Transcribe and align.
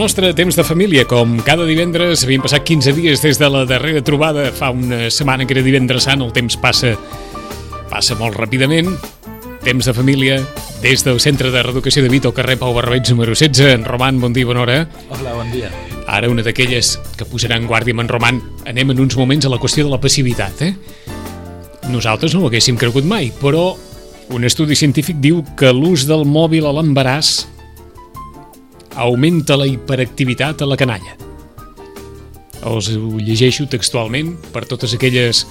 nostre 0.00 0.32
temps 0.32 0.56
de 0.56 0.64
família, 0.64 1.02
com 1.04 1.34
cada 1.44 1.66
divendres, 1.68 2.22
havien 2.24 2.40
passat 2.40 2.64
15 2.64 2.94
dies 2.96 3.20
des 3.20 3.36
de 3.36 3.48
la 3.52 3.66
darrera 3.68 4.00
trobada, 4.00 4.46
fa 4.56 4.70
una 4.72 5.10
setmana 5.12 5.44
que 5.44 5.52
era 5.52 5.64
divendres 5.66 6.06
sant, 6.08 6.22
el 6.24 6.32
temps 6.32 6.56
passa, 6.56 6.94
passa 7.90 8.16
molt 8.16 8.38
ràpidament. 8.40 8.88
Temps 9.60 9.90
de 9.90 9.92
família, 9.92 10.38
des 10.80 11.04
del 11.04 11.20
Centre 11.20 11.50
de 11.52 11.60
Reeducació 11.66 12.00
de 12.00 12.08
Vito, 12.08 12.32
al 12.32 12.38
carrer 12.38 12.56
Pau 12.56 12.72
Barbeig, 12.72 13.12
número 13.12 13.36
16. 13.36 13.74
En 13.74 13.84
Roman, 13.84 14.22
bon 14.24 14.32
dia, 14.32 14.48
bona 14.48 14.64
hora. 14.64 14.78
Hola, 15.10 15.36
bon 15.36 15.52
dia. 15.52 15.68
Ara 16.08 16.32
una 16.32 16.46
d'aquelles 16.48 16.94
que 17.20 17.28
posaran 17.28 17.68
guàrdia 17.68 17.92
amb 17.92 18.06
en 18.06 18.12
Roman. 18.16 18.40
Anem 18.72 18.96
en 18.96 19.04
uns 19.04 19.20
moments 19.20 19.44
a 19.44 19.52
la 19.52 19.60
qüestió 19.60 19.84
de 19.84 19.92
la 19.92 20.00
passivitat, 20.00 20.64
eh? 20.64 20.72
Nosaltres 21.92 22.32
no 22.32 22.46
ho 22.46 22.48
haguéssim 22.48 22.80
cregut 22.80 23.04
mai, 23.04 23.34
però 23.36 23.74
un 24.32 24.48
estudi 24.48 24.80
científic 24.80 25.20
diu 25.20 25.44
que 25.60 25.76
l'ús 25.76 26.08
del 26.08 26.24
mòbil 26.24 26.64
a 26.64 26.72
l'embaràs 26.80 27.50
augmenta 28.96 29.56
la 29.56 29.66
hiperactivitat 29.66 30.62
a 30.62 30.66
la 30.68 30.76
canalla. 30.80 31.16
Els 32.66 32.90
ho 32.92 33.18
llegeixo 33.20 33.66
textualment 33.70 34.36
per 34.52 34.66
totes 34.68 34.94
aquelles 34.94 35.46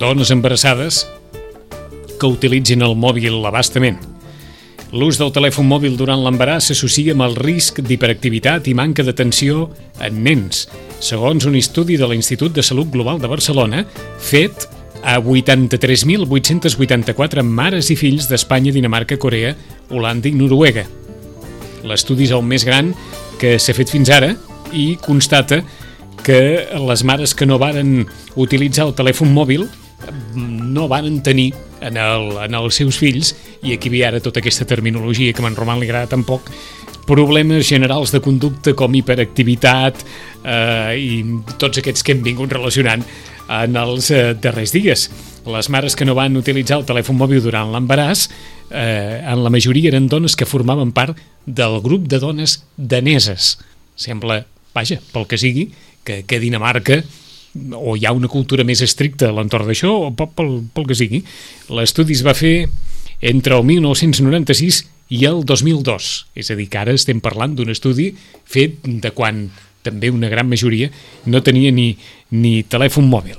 dones 0.00 0.30
embarassades 0.34 1.06
que 2.18 2.26
utilitzin 2.26 2.82
el 2.82 2.96
mòbil 2.98 3.46
abastament. 3.46 3.98
L'ús 4.96 5.18
del 5.18 5.32
telèfon 5.34 5.66
mòbil 5.66 5.96
durant 5.98 6.22
l'embaràs 6.22 6.66
s'associa 6.70 7.12
amb 7.14 7.22
el 7.26 7.34
risc 7.36 7.80
d'hiperactivitat 7.82 8.68
i 8.70 8.74
manca 8.78 9.02
d'atenció 9.06 9.70
en 10.00 10.22
nens, 10.24 10.68
segons 11.02 11.44
un 11.46 11.54
estudi 11.58 11.96
de 11.98 12.06
l'Institut 12.08 12.52
de 12.54 12.62
Salut 12.62 12.88
Global 12.94 13.18
de 13.20 13.28
Barcelona 13.28 13.84
fet 14.18 14.68
a 15.02 15.20
83.884 15.20 17.42
mares 17.42 17.90
i 17.90 17.96
fills 17.98 18.28
d'Espanya, 18.30 18.72
Dinamarca, 18.72 19.18
Corea, 19.18 19.56
Holanda 19.90 20.28
i 20.28 20.32
Noruega. 20.38 21.05
L'estudi 21.86 22.26
és 22.26 22.34
el 22.34 22.44
més 22.46 22.66
gran 22.66 22.92
que 23.40 23.56
s'ha 23.62 23.74
fet 23.76 23.92
fins 23.92 24.10
ara 24.10 24.32
i 24.74 24.96
constata 25.02 25.62
que 26.26 26.66
les 26.82 27.04
mares 27.06 27.34
que 27.38 27.46
no 27.46 27.60
varen 27.62 28.00
utilitzar 28.34 28.88
el 28.88 28.96
telèfon 28.98 29.30
mòbil 29.34 29.66
no 30.26 30.88
van 30.88 31.20
tenir 31.22 31.52
en, 31.80 31.96
el, 31.96 32.32
en 32.44 32.56
els 32.58 32.80
seus 32.80 32.98
fills, 33.00 33.34
i 33.62 33.74
aquí 33.76 33.90
ve 33.92 34.02
ara 34.06 34.20
tota 34.20 34.40
aquesta 34.42 34.66
terminologia 34.68 35.32
que 35.32 35.42
a 35.42 35.48
en 35.48 35.56
Roman 35.56 35.80
li 35.80 35.88
agrada 35.88 36.10
tan 36.12 36.24
poc, 36.24 36.50
problemes 37.06 37.68
generals 37.68 38.10
de 38.12 38.20
conducta 38.20 38.74
com 38.74 38.94
hiperactivitat 38.98 40.02
eh, 40.42 40.98
i 40.98 41.54
tots 41.60 41.78
aquests 41.78 42.02
que 42.02 42.16
hem 42.16 42.24
vingut 42.24 42.52
relacionant 42.52 43.04
en 43.46 43.78
els 43.78 44.10
eh, 44.10 44.34
darrers 44.34 44.74
dies. 44.74 45.06
Les 45.46 45.68
mares 45.70 45.94
que 45.94 46.04
no 46.04 46.16
van 46.18 46.36
utilitzar 46.38 46.80
el 46.80 46.86
telèfon 46.88 47.14
mòbil 47.20 47.38
durant 47.44 47.70
l'embaràs, 47.70 48.26
eh, 48.70 49.22
en 49.22 49.44
la 49.44 49.52
majoria 49.52 49.92
eren 49.92 50.08
dones 50.10 50.34
que 50.34 50.48
formaven 50.48 50.90
part 50.92 51.18
del 51.46 51.78
grup 51.84 52.08
de 52.10 52.18
dones 52.18 52.64
daneses. 52.76 53.58
Sembla, 53.94 54.44
vaja, 54.74 54.98
pel 55.12 55.28
que 55.30 55.38
sigui, 55.38 55.70
que, 56.02 56.24
que 56.26 56.40
Dinamarca 56.42 57.04
o 57.72 57.94
hi 57.96 58.04
ha 58.06 58.12
una 58.12 58.28
cultura 58.28 58.66
més 58.66 58.82
estricta 58.84 59.30
a 59.30 59.36
l'entorn 59.36 59.70
d'això, 59.70 59.92
o 60.08 60.10
pel, 60.12 60.50
pel 60.74 60.88
que 60.90 60.98
sigui. 60.98 61.22
L'estudi 61.72 62.16
es 62.18 62.24
va 62.26 62.34
fer 62.36 62.66
entre 63.22 63.56
el 63.56 63.64
1996 63.64 64.82
i 65.14 65.24
el 65.30 65.44
2002. 65.46 66.10
És 66.34 66.50
a 66.50 66.58
dir, 66.58 66.68
que 66.68 66.82
ara 66.82 66.94
estem 66.96 67.22
parlant 67.24 67.54
d'un 67.56 67.70
estudi 67.72 68.10
fet 68.44 68.82
de 68.84 69.14
quan 69.14 69.46
també 69.86 70.10
una 70.10 70.28
gran 70.28 70.48
majoria 70.50 70.90
no 71.30 71.42
tenia 71.46 71.70
ni, 71.70 71.92
ni 72.34 72.58
telèfon 72.66 73.06
mòbil. 73.06 73.38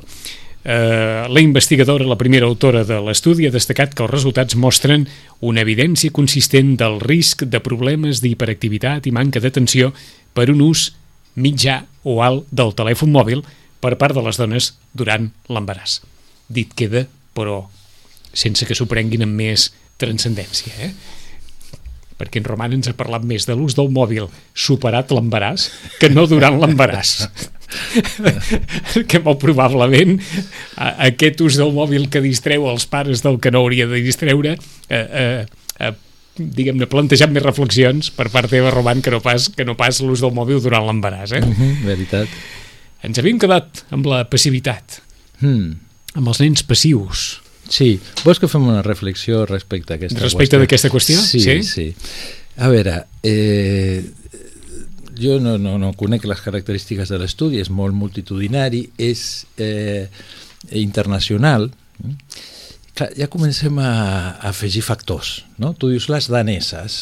Eh, 0.67 1.27
la 1.29 1.39
investigadora, 1.39 2.03
la 2.03 2.17
primera 2.19 2.45
autora 2.45 2.83
de 2.83 2.97
l'estudi, 2.99 3.45
ha 3.47 3.53
destacat 3.53 3.93
que 3.95 4.03
els 4.03 4.11
resultats 4.11 4.57
mostren 4.59 5.05
una 5.39 5.63
evidència 5.63 6.11
consistent 6.11 6.73
del 6.81 6.99
risc 6.99 7.45
de 7.47 7.61
problemes 7.63 8.19
d'hiperactivitat 8.19 9.07
i 9.07 9.13
manca 9.15 9.39
d'atenció 9.39 9.93
per 10.35 10.49
un 10.51 10.65
ús 10.65 10.89
mitjà 11.39 11.85
o 12.03 12.19
alt 12.19 12.51
del 12.51 12.75
telèfon 12.75 13.15
mòbil 13.15 13.45
per 13.79 13.95
part 13.95 14.17
de 14.17 14.25
les 14.27 14.35
dones 14.35 14.73
durant 14.91 15.31
l'embaràs. 15.47 16.01
Dit 16.51 16.75
queda, 16.75 17.05
però 17.31 17.61
sense 18.35 18.67
que 18.67 18.75
s'ho 18.75 18.91
prenguin 18.91 19.23
amb 19.23 19.39
més 19.39 19.69
transcendència, 19.95 20.75
eh? 20.83 20.91
perquè 22.19 22.41
en 22.41 22.47
Roman 22.49 22.75
ens 22.75 22.91
ha 22.91 22.97
parlat 22.97 23.23
més 23.23 23.47
de 23.47 23.55
l'ús 23.55 23.77
del 23.77 23.87
mòbil 23.93 24.27
superat 24.51 25.15
l'embaràs 25.15 25.69
que 26.01 26.11
no 26.11 26.27
durant 26.27 26.59
l'embaràs. 26.59 27.21
que 29.09 29.19
molt 29.23 29.39
probablement 29.41 30.17
aquest 30.77 31.41
ús 31.45 31.57
del 31.59 31.73
mòbil 31.75 32.09
que 32.13 32.21
distreu 32.23 32.67
els 32.71 32.85
pares 32.89 33.23
del 33.25 33.39
que 33.43 33.51
no 33.51 33.63
hauria 33.65 33.87
de 33.89 34.01
distreure 34.05 34.55
eh, 34.89 35.01
eh, 35.01 35.45
eh, 35.79 35.93
diguem-ne, 36.37 36.85
plantejat 36.89 37.31
més 37.33 37.43
reflexions 37.45 38.11
per 38.13 38.29
part 38.33 38.49
teva, 38.53 38.69
Roman, 38.73 39.01
que 39.01 39.11
no 39.13 39.19
pas, 39.25 39.49
que 39.49 39.65
no 39.65 39.73
pas 39.79 39.99
l'ús 40.05 40.21
del 40.21 40.35
mòbil 40.37 40.61
durant 40.61 40.85
l'embaràs. 40.85 41.33
Eh? 41.33 41.41
Uh 41.41 41.49
-huh, 41.57 41.73
veritat. 41.85 42.27
Ens 43.03 43.17
havíem 43.19 43.39
quedat 43.39 43.83
amb 43.91 44.05
la 44.05 44.23
passivitat, 44.29 45.01
Hmm. 45.39 45.73
amb 46.15 46.27
els 46.27 46.39
nens 46.39 46.63
passius. 46.63 47.41
Sí, 47.69 47.99
vols 48.23 48.39
que 48.39 48.47
fem 48.47 48.63
una 48.67 48.81
reflexió 48.81 49.45
respecte 49.45 49.93
a 49.93 49.95
aquesta 49.97 50.19
Respecte 50.19 50.57
qüestió? 50.57 50.59
d'aquesta 50.59 50.89
qüestió? 50.89 51.17
Sí? 51.19 51.39
sí, 51.39 51.63
sí. 51.63 51.95
A 52.57 52.69
veure, 52.69 53.03
eh, 53.23 54.03
jo 55.21 55.37
no, 55.43 55.57
no, 55.61 55.77
no 55.81 55.93
conec 55.97 56.25
les 56.29 56.41
característiques 56.43 57.09
de 57.11 57.19
l'estudi, 57.21 57.61
és 57.61 57.69
molt 57.73 57.95
multitudinari, 57.97 58.85
és 58.97 59.21
eh, 59.61 60.07
internacional, 60.77 61.69
Clar, 62.97 63.11
ja 63.13 63.27
comencem 63.29 63.77
a, 63.77 63.91
a 64.41 64.49
afegir 64.49 64.81
factors, 64.81 65.43
no? 65.61 65.75
Tu 65.77 65.91
dius, 65.91 66.07
les 66.09 66.27
daneses 66.33 66.95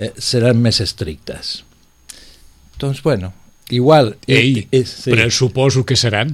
eh, 0.00 0.14
seran 0.16 0.60
més 0.62 0.80
estrictes. 0.80 1.58
Doncs, 2.80 3.02
bueno, 3.04 3.34
igual... 3.68 4.14
Ei, 4.24 4.64
és, 4.72 4.94
sí. 5.02 5.12
però 5.12 5.28
suposo 5.28 5.84
que 5.84 5.98
seran. 6.00 6.32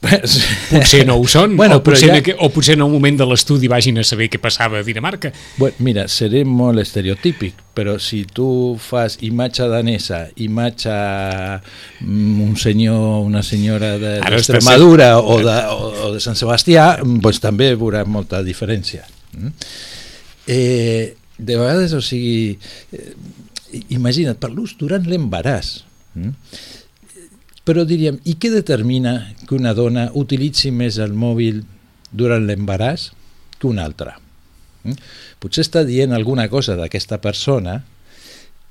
Pues, 0.00 0.38
Potser 0.70 1.02
no 1.04 1.18
ho 1.20 1.26
són, 1.28 1.58
Bueno, 1.58 1.76
o, 1.76 1.82
potser 1.84 2.08
ja... 2.08 2.34
o 2.40 2.48
potser 2.48 2.72
en 2.78 2.82
un 2.86 2.92
moment 2.94 3.18
de 3.20 3.26
l'estudi 3.28 3.68
vagin 3.68 3.98
a 4.00 4.04
saber 4.08 4.30
què 4.32 4.38
passava 4.40 4.78
a 4.80 4.86
Dinamarca. 4.86 5.28
Bueno, 5.58 5.76
mira, 5.84 6.06
seré 6.08 6.40
molt 6.48 6.80
estereotípic, 6.80 7.58
però 7.76 7.98
si 8.00 8.22
tu 8.24 8.78
fas 8.80 9.18
imatge 9.28 9.68
danesa, 9.68 10.22
imatge 10.40 10.94
mm, 12.00 12.40
un 12.46 12.56
senyor, 12.56 13.20
una 13.28 13.42
senyora 13.44 13.92
de- 14.00 14.16
d'Extremadura 14.24 15.10
o, 15.20 15.36
de, 15.44 15.58
o, 15.68 15.92
o 16.08 16.12
de 16.16 16.24
Sant 16.24 16.38
Sebastià, 16.40 16.94
mm, 17.04 17.20
doncs 17.20 17.42
també 17.44 17.74
veurà 17.76 18.06
molta 18.08 18.40
diferència. 18.46 19.04
Mm? 19.36 19.52
Eh, 20.48 21.14
de 21.36 21.56
vegades, 21.60 21.92
o 21.92 22.00
sigui, 22.04 22.56
eh, 22.96 23.12
imagina't, 23.92 24.40
per 24.40 24.50
l'ús 24.52 24.74
durant 24.80 25.04
l'embaràs, 25.06 25.82
mm? 26.16 26.32
Però 27.70 27.84
diríem, 27.86 28.18
i 28.26 28.34
què 28.42 28.50
determina 28.50 29.14
que 29.46 29.54
una 29.54 29.70
dona 29.78 30.08
utilitzi 30.18 30.72
més 30.74 30.98
el 30.98 31.14
mòbil 31.14 31.62
durant 32.10 32.42
l'embaràs 32.48 33.12
que 33.60 33.70
una 33.70 33.84
altra? 33.86 34.16
Mm? 34.82 34.96
Potser 35.38 35.62
està 35.62 35.84
dient 35.86 36.10
alguna 36.16 36.48
cosa 36.50 36.74
d'aquesta 36.74 37.20
persona 37.22 37.76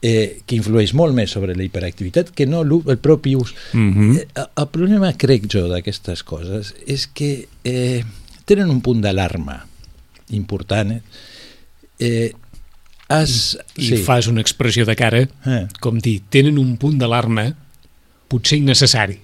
eh, 0.02 0.42
que 0.46 0.58
influeix 0.58 0.92
molt 0.96 1.16
més 1.16 1.32
sobre 1.32 1.56
la 1.56 1.64
hiperactivitat 1.64 2.34
que 2.36 2.48
no 2.50 2.62
el 2.64 2.98
propi 3.00 3.36
ús. 3.40 3.54
Mm 3.74 3.94
-hmm. 3.94 4.26
El- 4.56 4.68
problema, 4.72 5.14
crec 5.14 5.48
jo, 5.48 5.68
d'aquestes 5.68 6.24
coses 6.24 6.74
és 6.88 7.08
que 7.08 7.48
eh, 7.64 8.04
tenen 8.46 8.70
un 8.70 8.82
punt 8.82 9.02
d'alarma 9.02 9.66
important. 10.30 10.92
Eh? 10.92 11.02
Eh, 12.00 12.34
has, 13.08 13.58
I 13.76 13.98
fas 13.98 14.28
una 14.28 14.42
expressió 14.42 14.86
de 14.86 14.96
cara, 14.96 15.28
Eh. 15.46 15.68
com 15.80 15.98
dir, 16.00 16.22
tenen 16.30 16.58
un 16.58 16.78
punt 16.78 16.98
d'alarma 16.98 17.56
potser 18.30 18.60
innecessari. 18.62 19.18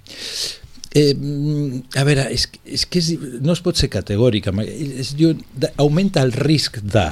Eh, 0.95 1.11
mm, 1.13 1.81
a 1.99 2.03
veure, 2.07 2.27
és, 2.31 2.47
és 2.65 2.85
que 2.87 2.99
és, 3.01 3.09
no 3.43 3.51
es 3.55 3.61
pot 3.63 3.75
ser 3.77 3.89
categòric. 3.91 4.47
amb- 4.51 4.63
Es 4.65 5.13
diu, 5.19 5.33
augmenta 5.77 6.21
el 6.23 6.31
risc 6.35 6.79
de... 6.81 7.07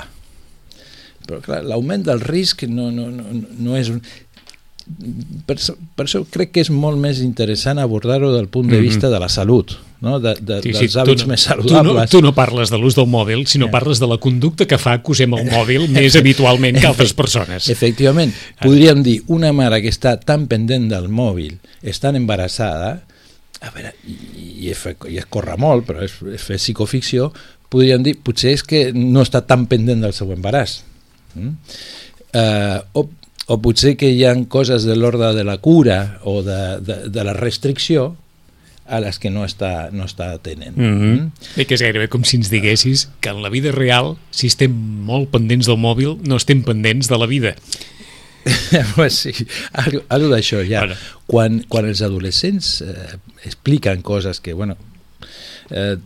Però 1.27 1.39
clar, 1.43 1.61
l'augment 1.63 2.03
del 2.03 2.19
risc 2.19 2.63
no, 2.67 2.89
no, 2.91 3.09
no, 3.11 3.23
no 3.59 3.77
és 3.79 3.89
un... 3.93 4.01
Per, 5.47 5.55
per 5.95 6.05
això 6.05 6.23
crec 6.27 6.51
que 6.51 6.63
és 6.65 6.69
molt 6.73 6.99
més 6.99 7.21
interessant 7.23 7.79
abordar-ho 7.79 8.33
del 8.33 8.49
punt 8.51 8.67
de 8.71 8.77
Mhm. 8.81 8.83
vista 8.83 9.09
de 9.09 9.19
la 9.19 9.29
salut, 9.31 9.71
no? 10.03 10.17
de, 10.19 10.33
de, 10.39 10.57
Sí, 10.65 10.73
sí, 10.75 10.85
dels 10.89 10.97
hàbits 10.99 11.23
no- 11.23 11.31
més 11.31 11.45
Tu 11.47 11.55
no, 11.55 11.63
saludables. 11.69 12.09
tu 12.11 12.21
no 12.21 12.33
parles 12.35 12.69
de 12.73 12.77
l'ús 12.81 12.95
del 12.99 13.07
mòbil, 13.07 13.45
sinó 13.47 13.69
Ja. 13.69 13.71
parles 13.77 13.99
de 14.03 14.07
la 14.11 14.17
conducta 14.19 14.67
que 14.67 14.77
fa 14.77 14.97
que 15.01 15.11
usem 15.15 15.33
el 15.33 15.47
mòbil 15.49 15.87
més 15.95 16.15
habitualment 16.19 16.77
que 16.79 16.87
altres 16.87 17.13
persones. 17.17 17.69
Efectivament, 17.71 18.33
podríem 18.61 19.01
dir 19.03 19.21
una 19.27 19.53
mare 19.55 19.81
que 19.81 19.89
està 19.89 20.17
tan 20.19 20.45
pendent 20.51 20.89
del 20.91 21.07
mòbil, 21.09 21.57
estan 21.81 22.15
embarassada, 22.19 22.99
a 23.63 23.71
veure, 23.71 23.93
i, 24.05 24.17
i, 24.67 24.69
és, 24.75 24.83
i 25.09 25.17
és 25.21 25.25
córrer 25.31 25.55
molt, 25.57 25.85
però 25.87 26.03
és, 26.03 26.11
és 26.35 26.41
fer 26.43 26.57
psicoficció, 26.59 27.31
podríem 27.71 28.03
dir, 28.03 28.17
potser 28.21 28.51
és 28.57 28.63
que 28.67 28.89
no 28.93 29.23
està 29.23 29.39
tan 29.47 29.65
pendent 29.71 30.03
del 30.03 30.11
seu 30.13 30.29
embaràs. 30.35 30.81
Mm? 31.33 31.53
Uh, 32.33 32.79
o, 32.99 33.03
o 33.53 33.57
potser 33.61 33.95
que 33.97 34.09
hi 34.11 34.23
ha 34.25 34.33
coses 34.51 34.83
de 34.87 34.95
l'ordre 34.97 35.31
de 35.37 35.43
la 35.47 35.55
cura 35.63 36.19
o 36.27 36.41
de, 36.43 36.59
de, 36.81 36.97
de 37.13 37.23
la 37.23 37.33
restricció 37.37 38.15
a 38.85 38.99
les 38.99 39.17
que 39.19 39.29
no 39.31 39.45
està, 39.47 39.89
no 39.91 40.03
està 40.05 40.33
atenent. 40.33 40.75
Mm 40.75 40.83
Mm? 40.83 41.01
-hmm. 41.01 41.55
Bé, 41.55 41.65
que 41.65 41.75
és 41.75 41.81
gairebé 41.81 42.09
com 42.09 42.23
si 42.23 42.37
ens 42.37 42.49
diguessis 42.49 43.09
que 43.21 43.29
en 43.29 43.41
la 43.41 43.49
vida 43.49 43.71
real, 43.71 44.17
si 44.31 44.47
estem 44.47 44.71
molt 44.71 45.29
pendents 45.29 45.65
del 45.67 45.77
mòbil, 45.77 46.17
no 46.27 46.35
estem 46.35 46.63
pendents 46.63 47.07
de 47.07 47.17
la 47.17 47.25
vida. 47.25 47.55
pues 48.95 49.13
sí, 49.15 49.31
algo, 49.71 50.01
algo 50.09 50.27
d'això 50.29 50.63
ja. 50.67 50.79
Bueno. 50.79 50.95
Quan, 51.27 51.65
quan 51.69 51.85
els 51.85 52.01
adolescents 52.01 52.81
eh, 52.81 53.17
expliquen 53.45 54.01
coses 54.01 54.39
que, 54.41 54.53
bueno, 54.53 54.75
eh, 55.69 55.97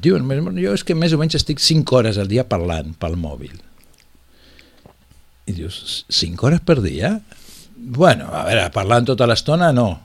diuen, 0.00 0.26
"Bueno, 0.26 0.52
jo 0.52 0.72
és 0.72 0.84
que 0.84 0.94
més 0.94 1.12
o 1.12 1.18
menys 1.18 1.34
estic 1.34 1.58
5 1.58 1.96
hores 1.96 2.18
al 2.18 2.28
dia 2.28 2.48
parlant 2.48 2.94
pel 2.94 3.16
mòbil. 3.16 3.60
I 5.46 5.52
dius, 5.52 6.06
5 6.08 6.46
hores 6.46 6.60
per 6.60 6.80
dia? 6.82 7.20
Bueno, 7.76 8.26
a 8.32 8.44
veure, 8.44 8.70
parlant 8.72 9.04
tota 9.04 9.26
l'estona 9.26 9.72
no. 9.72 10.00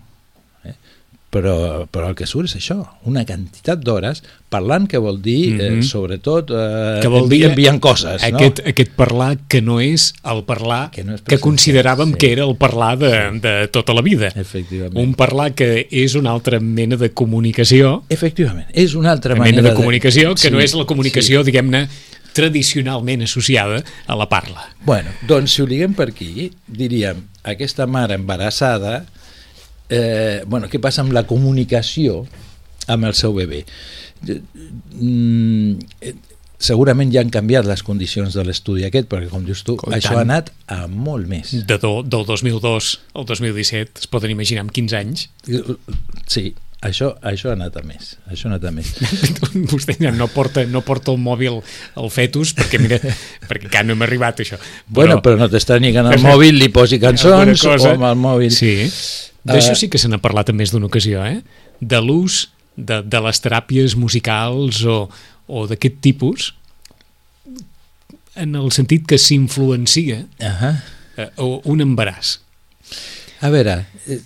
Però, 1.31 1.87
però 1.87 2.09
el 2.09 2.15
que 2.19 2.25
surt 2.27 2.49
és 2.49 2.57
això, 2.59 2.75
una 3.07 3.21
quantitat 3.23 3.79
d'hores 3.79 4.19
parlant 4.51 4.83
que 4.91 4.99
vol 4.99 5.21
dir, 5.23 5.61
eh, 5.61 5.69
Mhm. 5.71 5.83
sobretot, 5.87 6.49
eh, 6.51 6.99
Que 7.01 7.07
vol 7.07 7.23
envi- 7.23 7.37
dir 7.37 7.45
enviant 7.45 7.79
coses. 7.79 8.21
Aquest, 8.21 8.59
aquest 8.67 8.91
parlar 8.91 9.37
que 9.47 9.61
no 9.61 9.79
és 9.79 10.13
el 10.25 10.43
parlar 10.43 10.91
Que 10.91 11.05
no 11.05 11.15
és 11.15 11.21
que 11.21 11.39
consideràvem 11.39 12.11
sí. 12.11 12.17
que 12.17 12.31
era 12.33 12.43
el 12.43 12.57
parlar 12.57 12.97
de, 12.97 13.39
de 13.39 13.67
tota 13.69 13.93
la 13.93 14.01
vida. 14.01 14.27
no? 14.35 14.41
Efectivament. 14.41 14.97
Un 14.97 15.13
parlar 15.15 15.53
que 15.55 15.87
és 15.89 16.15
una 16.15 16.31
altra 16.31 16.59
mena 16.59 16.97
de 16.97 17.13
comunicació, 17.13 18.03
Efectivament, 18.09 18.67
és 18.73 18.93
una 18.93 19.11
altra 19.11 19.33
una 19.33 19.39
manera 19.45 19.61
mena 19.61 19.69
de 19.69 19.75
comunicació 19.75 20.31
que 20.35 20.41
Sí, 20.41 20.51
no 20.51 20.59
és 20.59 20.73
la 20.75 20.83
comunicació, 20.85 21.45
sí. 21.45 21.51
diguem-ne, 21.51 21.87
tradicionalment 22.33 23.21
associada 23.23 23.83
a 24.07 24.15
la 24.15 24.27
parla. 24.27 24.69
Bueno, 24.85 25.09
doncs 25.27 25.51
si 25.53 25.61
ho 25.61 25.67
liguem 25.67 25.93
per 25.93 26.09
aquí, 26.09 26.51
diríem, 26.67 27.25
aquesta 27.43 27.85
mare 27.87 28.15
embarassada, 28.15 29.05
eh, 29.91 30.41
bueno, 30.47 30.69
què 30.71 30.79
passa 30.81 31.03
amb 31.05 31.13
la 31.15 31.25
comunicació 31.29 32.23
amb 32.91 33.05
el 33.09 33.13
seu 33.17 33.35
bebè? 33.37 33.61
Eh, 34.27 34.39
mm, 34.95 35.79
eh, 36.01 36.15
segurament 36.61 37.09
ja 37.13 37.23
han 37.23 37.31
canviat 37.33 37.65
les 37.65 37.81
condicions 37.85 38.35
de 38.37 38.43
l'estudi 38.45 38.85
aquest, 38.87 39.07
perquè 39.11 39.29
com 39.31 39.45
dius 39.45 39.63
tu, 39.67 39.75
i 39.89 39.95
això 39.97 40.13
tant. 40.13 40.19
ha 40.19 40.25
anat 40.27 40.51
a 40.71 40.81
molt 40.87 41.29
més. 41.29 41.53
De 41.67 41.77
do, 41.81 41.99
del 42.05 42.25
2002 42.29 42.91
al 43.17 43.25
2017, 43.29 44.03
es 44.05 44.11
poden 44.11 44.33
imaginar 44.33 44.65
amb 44.67 44.73
15 44.75 44.99
anys. 44.99 45.23
Sí, 46.29 46.51
això, 46.85 47.15
això 47.25 47.49
ha 47.51 47.55
anat 47.57 47.79
a 47.81 47.83
més. 47.85 48.13
Això 48.29 48.45
ha 48.47 48.53
anat 48.53 48.67
a 48.69 48.73
més. 48.75 48.93
Vostè 49.73 49.97
ja 50.01 50.13
no 50.13 50.29
porta, 50.29 50.63
no 50.69 50.83
porta 50.85 51.11
el 51.15 51.19
mòbil 51.21 51.59
al 51.97 52.13
fetus, 52.13 52.53
perquè 52.57 52.81
mira, 52.81 53.01
perquè 53.49 53.65
encara 53.67 53.87
no 53.89 53.97
hem 53.97 54.05
arribat 54.05 54.45
això. 54.45 54.61
Bueno, 54.87 55.17
però 55.25 55.41
no 55.41 55.49
t'estrani 55.49 55.91
que 55.95 56.05
en 56.05 56.13
el 56.13 56.23
mòbil 56.29 56.61
li 56.61 56.69
posi 56.73 57.01
cançons 57.01 57.65
cosa- 57.65 57.89
o 57.89 57.97
amb 57.97 58.09
el 58.13 58.21
mòbil... 58.21 58.53
Sí. 58.53 58.75
D'això 59.43 59.73
Eh, 59.73 59.79
sí 59.79 59.89
que 59.89 59.97
se 60.01 60.07
n'ha 60.11 60.19
parlat 60.21 60.49
en 60.51 60.57
més 60.59 60.71
d'una 60.71 60.85
ocasió, 60.89 61.23
eh? 61.25 61.41
De 61.81 61.99
l'ús 62.01 62.49
de, 62.77 63.01
de 63.01 63.21
les 63.25 63.41
teràpies 63.41 63.95
musicals 63.97 64.83
o, 64.85 65.09
o 65.47 65.65
d'aquest 65.69 65.97
tipus 66.01 66.51
en 68.35 68.55
el 68.55 68.71
sentit 68.71 69.03
que 69.09 69.17
s'influencia 69.19 70.21
Ahà. 70.39 70.75
eh, 71.17 71.29
o 71.37 71.59
un 71.67 71.81
embaràs. 71.83 72.37
A 73.41 73.49
veure, 73.49 73.87
eh, 74.05 74.19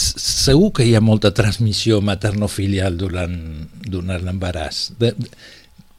segur 0.00 0.72
que 0.72 0.86
hi 0.88 0.94
ha 0.96 1.04
molta 1.04 1.30
transmissió 1.36 2.00
maternofilial 2.00 2.96
durant, 2.96 3.36
durant 3.84 4.24
l'embaràs. 4.24 4.86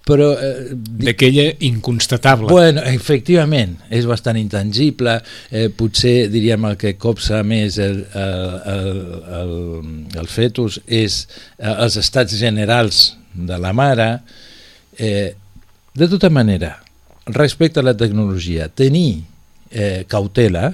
Però, 0.03 0.33
eh, 0.35 0.73
D'aquella 0.73 1.45
inconstatable. 1.63 2.49
bueno, 2.51 2.81
efectivament, 2.83 3.77
és 3.89 4.05
bastant 4.05 4.35
intangible. 4.35 5.21
Eh, 5.49 5.69
potser, 5.71 6.27
diríem, 6.29 6.65
el 6.67 6.75
que 6.77 6.97
copsa 6.99 7.39
més 7.47 7.77
el, 7.79 8.01
el, 8.13 8.43
el, 8.73 9.01
el, 9.39 9.53
el 10.19 10.27
fetus 10.27 10.81
és 10.87 11.21
eh, 11.57 11.71
els 11.71 11.95
estats 11.97 12.35
generals 12.35 13.15
de 13.33 13.57
la 13.57 13.71
mare. 13.73 14.09
Eh, 14.99 15.35
de 15.95 16.07
tota 16.09 16.29
manera, 16.29 16.83
respecte 17.25 17.79
a 17.79 17.83
la 17.83 17.95
tecnologia, 17.95 18.67
tenir 18.67 19.23
eh, 19.71 20.03
cautela 20.07 20.73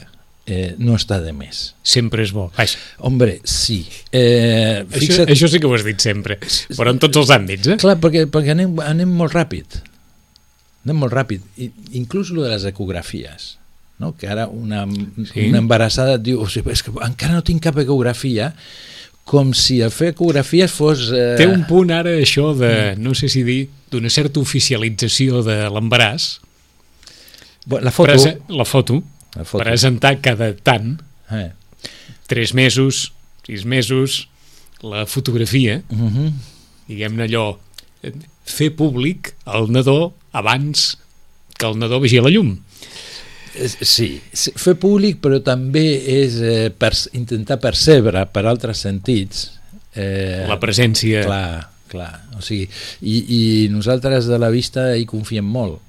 eh, 0.50 0.74
no 0.82 0.98
està 0.98 1.20
de 1.24 1.32
més. 1.36 1.62
Sempre 1.86 2.26
és 2.26 2.34
bo. 2.36 2.48
Vaja, 2.58 2.80
Hombre, 3.06 3.38
sí. 3.48 3.84
Eh, 4.12 4.82
això, 4.82 5.00
fixa't, 5.06 5.30
això 5.36 5.50
sí 5.52 5.62
que 5.62 5.70
ho 5.70 5.76
has 5.78 5.86
dit 5.86 6.02
sempre, 6.02 6.40
però 6.76 6.92
en 6.96 7.00
tots 7.02 7.22
els 7.22 7.32
àmbits, 7.36 7.70
eh? 7.76 7.78
Clar, 7.82 7.96
perquè, 8.02 8.26
perquè 8.34 8.56
anem, 8.58 8.76
anem 8.84 9.14
molt 9.22 9.38
ràpid. 9.38 9.80
Anem 10.88 11.02
molt 11.06 11.14
ràpid. 11.14 11.46
I, 11.62 11.70
inclús 12.00 12.34
lo 12.34 12.44
de 12.46 12.54
les 12.56 12.66
ecografies. 12.70 13.56
No? 14.00 14.14
Que 14.16 14.30
ara 14.32 14.48
una, 14.48 14.86
Sí. 14.88 15.50
una 15.50 15.60
embarassada 15.60 16.16
et 16.16 16.24
diu 16.24 16.40
o 16.40 16.48
sigui, 16.48 16.72
és 16.72 16.82
que 16.86 16.94
encara 17.04 17.36
no 17.36 17.44
tinc 17.44 17.62
cap 17.66 17.78
ecografia 17.82 18.54
com 19.30 19.52
si 19.54 19.82
el 19.86 19.92
fer 19.94 20.14
ecografies 20.16 20.72
fos... 20.74 21.12
Eh... 21.14 21.36
Té 21.38 21.46
un 21.46 21.66
punt 21.70 21.92
ara 21.94 22.16
això 22.18 22.54
de, 22.58 22.96
no 22.98 23.12
sé 23.14 23.28
si 23.30 23.44
dir, 23.46 23.68
d'una 23.92 24.10
certa 24.10 24.40
oficialització 24.42 25.44
de 25.46 25.62
l'embaràs, 25.70 26.40
La 27.70 27.92
foto... 27.92 28.16
Foto, 28.18 28.56
La 28.58 28.66
foto. 28.66 29.04
Presentar 29.52 30.20
cada 30.22 30.54
tant, 30.56 31.00
Eh. 31.32 31.52
tres 32.28 32.54
mesos, 32.54 33.14
sis 33.46 33.66
mesos, 33.66 34.28
la 34.82 35.06
fotografia, 35.06 35.84
Uh 35.90 36.10
-huh. 36.10 36.32
diguem-ne 36.88 37.24
allò, 37.28 37.58
fer 38.46 38.72
públic 38.76 39.36
el 39.46 39.72
nadó 39.72 40.14
abans 40.32 40.98
que 41.58 41.66
el 41.66 41.78
nadó 41.78 42.00
vegi 42.00 42.20
la 42.22 42.30
llum. 42.30 42.58
Sí, 43.82 44.22
sí, 44.32 44.52
fer 44.56 44.76
públic 44.76 45.20
però 45.20 45.42
també 45.44 45.84
és 46.24 46.36
eh, 46.40 46.70
per, 46.70 46.94
intentar 47.14 47.60
percebre 47.60 48.26
per 48.32 48.46
altres 48.46 48.78
sentits 48.78 49.52
eh, 49.96 50.46
La 50.48 50.60
presència... 50.60 51.24
Clar, 51.26 51.70
clar. 51.90 52.22
O 52.38 52.42
sigui, 52.42 52.70
i, 53.02 53.66
i 53.66 53.70
nosaltres 53.70 54.28
de 54.30 54.38
la 54.40 54.50
vista 54.50 54.96
hi 54.96 55.06
confiem 55.06 55.44
molt. 55.46 55.82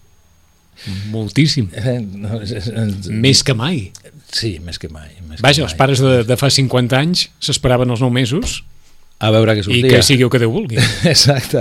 Moltíssim. 1.11 1.69
Eh, 1.75 1.99
no, 2.01 2.41
és, 2.43 2.53
és, 2.53 2.69
és, 2.69 3.09
Més 3.13 3.43
que 3.45 3.55
mai. 3.55 3.91
Sí, 4.33 4.59
més 4.65 4.79
que 4.79 4.89
mai. 4.89 5.11
Més 5.29 5.41
Vaja, 5.43 5.61
que 5.63 5.67
els 5.69 5.73
mai. 5.75 5.79
pares 5.79 5.99
de, 6.03 6.23
de 6.25 6.37
fa 6.39 6.51
50 6.51 6.97
anys 6.99 7.29
s'esperaven 7.43 7.91
els 7.91 8.01
9 8.01 8.13
mesos 8.15 8.61
A 9.21 9.29
veure 9.35 9.53
què 9.53 9.61
i 9.61 9.65
sortia. 9.67 9.89
que 9.91 10.03
sigui 10.07 10.23
el 10.25 10.31
que 10.33 10.39
Déu 10.41 10.53
vulgui. 10.55 10.79
Exacte. 11.05 11.61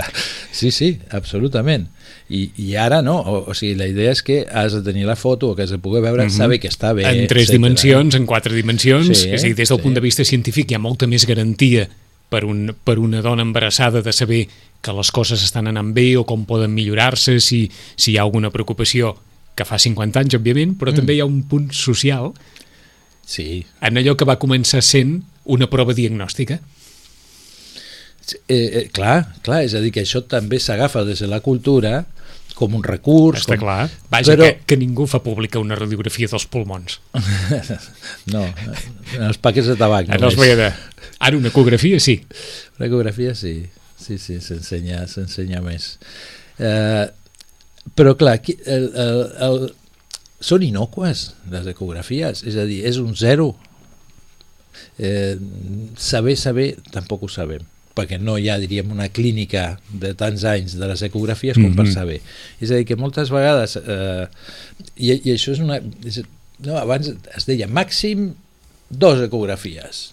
Sí, 0.52 0.70
sí, 0.72 0.98
absolutament. 1.10 1.88
I, 2.30 2.46
i 2.62 2.76
ara 2.78 3.02
no, 3.02 3.18
o, 3.20 3.40
o 3.50 3.54
sigui, 3.58 3.74
la 3.76 3.88
idea 3.90 4.12
és 4.14 4.22
que 4.24 4.46
has 4.48 4.72
de 4.72 4.80
tenir 4.86 5.04
la 5.04 5.16
foto 5.18 5.50
o 5.50 5.56
que 5.58 5.66
has 5.66 5.70
de 5.74 5.78
poder 5.82 6.00
veure, 6.00 6.24
Mhm. 6.24 6.30
saber 6.30 6.60
que 6.62 6.70
està 6.70 6.94
bé, 6.94 7.04
en 7.04 7.26
tres 7.26 7.50
etcètera. 7.50 7.58
dimensions, 7.58 8.14
en 8.14 8.24
quatre 8.24 8.54
dimensions, 8.54 9.10
Sí, 9.18 9.28
és 9.34 9.42
a 9.42 9.46
dir, 9.50 9.56
des 9.56 9.68
del 9.68 9.76
sí. 9.78 9.82
punt 9.82 9.94
de 9.94 10.00
vista 10.00 10.24
científic 10.24 10.70
hi 10.70 10.74
ha 10.78 10.78
molta 10.78 11.06
més 11.10 11.26
garantia 11.26 11.88
per, 12.30 12.44
un, 12.46 12.70
per 12.84 12.98
una 13.02 13.20
dona 13.22 13.42
embarassada 13.42 14.00
de 14.06 14.12
saber 14.14 14.44
que 14.80 14.94
les 14.96 15.10
coses 15.12 15.42
estan 15.44 15.66
anant 15.68 15.90
bé 15.92 16.14
o 16.16 16.24
com 16.24 16.46
poden 16.48 16.72
millorar-se, 16.72 17.36
si, 17.44 17.66
si 17.96 18.12
hi 18.14 18.16
ha 18.18 18.22
alguna 18.24 18.50
preocupació 18.54 19.16
que 19.58 19.66
fa 19.68 19.76
50 19.82 20.22
anys, 20.22 20.38
òbviament, 20.38 20.76
però 20.80 20.92
Mm. 20.94 20.96
també 21.02 21.14
hi 21.18 21.20
ha 21.20 21.26
un 21.28 21.42
punt 21.44 21.70
social 21.74 22.32
Sí, 23.30 23.64
en 23.80 23.94
allò 24.00 24.16
que 24.18 24.26
va 24.26 24.40
començar 24.42 24.80
sent 24.82 25.20
una 25.44 25.68
prova 25.70 25.92
diagnòstica. 25.94 26.56
eh, 28.48 28.54
eh, 28.72 28.88
clar, 28.92 29.34
clar, 29.42 29.62
és 29.64 29.74
a 29.74 29.80
dir, 29.82 29.90
que 29.94 30.02
això 30.02 30.22
també 30.26 30.58
s'agafa 30.62 31.04
des 31.04 31.18
de 31.22 31.26
la 31.30 31.40
cultura 31.40 32.06
com 32.60 32.76
un 32.76 32.84
recurs. 32.84 33.44
Està 33.44 33.56
com... 33.56 33.64
clar. 33.64 33.88
Vaja, 34.12 34.34
Però- 34.34 34.46
que, 34.46 34.66
que 34.68 34.78
ningú 34.80 35.06
fa 35.10 35.22
pública 35.24 35.62
una 35.62 35.78
radiografia 35.78 36.28
dels 36.30 36.46
pulmons. 36.50 37.00
No, 38.30 38.42
en 39.16 39.22
els 39.30 39.38
paquets 39.40 39.70
de 39.70 39.76
tabac. 39.80 40.10
Ara 40.12 40.28
els 40.28 40.36
de... 40.36 40.68
Ara 41.20 41.38
una 41.38 41.48
ecografia, 41.50 41.98
sí. 42.02 42.18
L'ecografia 42.80 43.32
sí, 43.34 43.54
sí, 43.98 44.18
sí, 44.20 44.38
s'ensenya 44.44 45.06
s'ensenya 45.10 45.62
més. 45.64 45.94
Eh, 46.60 47.06
però 47.96 48.14
clar, 48.20 48.36
aquí, 48.38 48.56
el, 48.68 48.86
el, 48.92 49.22
el, 49.46 49.66
són 50.44 50.64
inocues 50.66 51.30
les 51.52 51.66
ecografies, 51.72 52.44
és 52.48 52.60
a 52.60 52.66
dir, 52.68 52.82
és 52.88 53.00
un 53.02 53.16
zero. 53.18 53.54
Eh, 55.00 55.36
saber, 55.96 56.36
saber, 56.40 56.70
tampoc 56.92 57.24
ho 57.26 57.32
sabem. 57.32 57.64
Perquè 58.00 58.18
no 58.20 58.36
hi 58.40 58.48
ha, 58.50 58.58
diríem, 58.60 58.90
una 58.92 59.08
clínica 59.12 59.64
de 59.92 60.12
tants 60.18 60.44
anys 60.48 60.76
de 60.80 60.90
les 60.90 61.02
ecografies 61.06 61.58
com 61.58 61.68
mm 61.68 61.72
-hmm. 61.72 61.76
per 61.76 61.92
saber. 61.92 62.20
És 62.60 62.70
a 62.70 62.76
dir, 62.80 62.86
que 62.88 62.96
moltes 62.96 63.30
vegades, 63.30 63.76
eh, 63.76 64.26
i, 64.96 65.12
i 65.12 65.34
això 65.34 65.52
és 65.52 65.60
una... 65.60 65.80
És, 66.04 66.22
no, 66.64 66.76
abans 66.76 67.12
es 67.36 67.46
deia 67.46 67.66
màxim 67.66 68.34
dos 68.90 69.20
ecografies, 69.22 70.10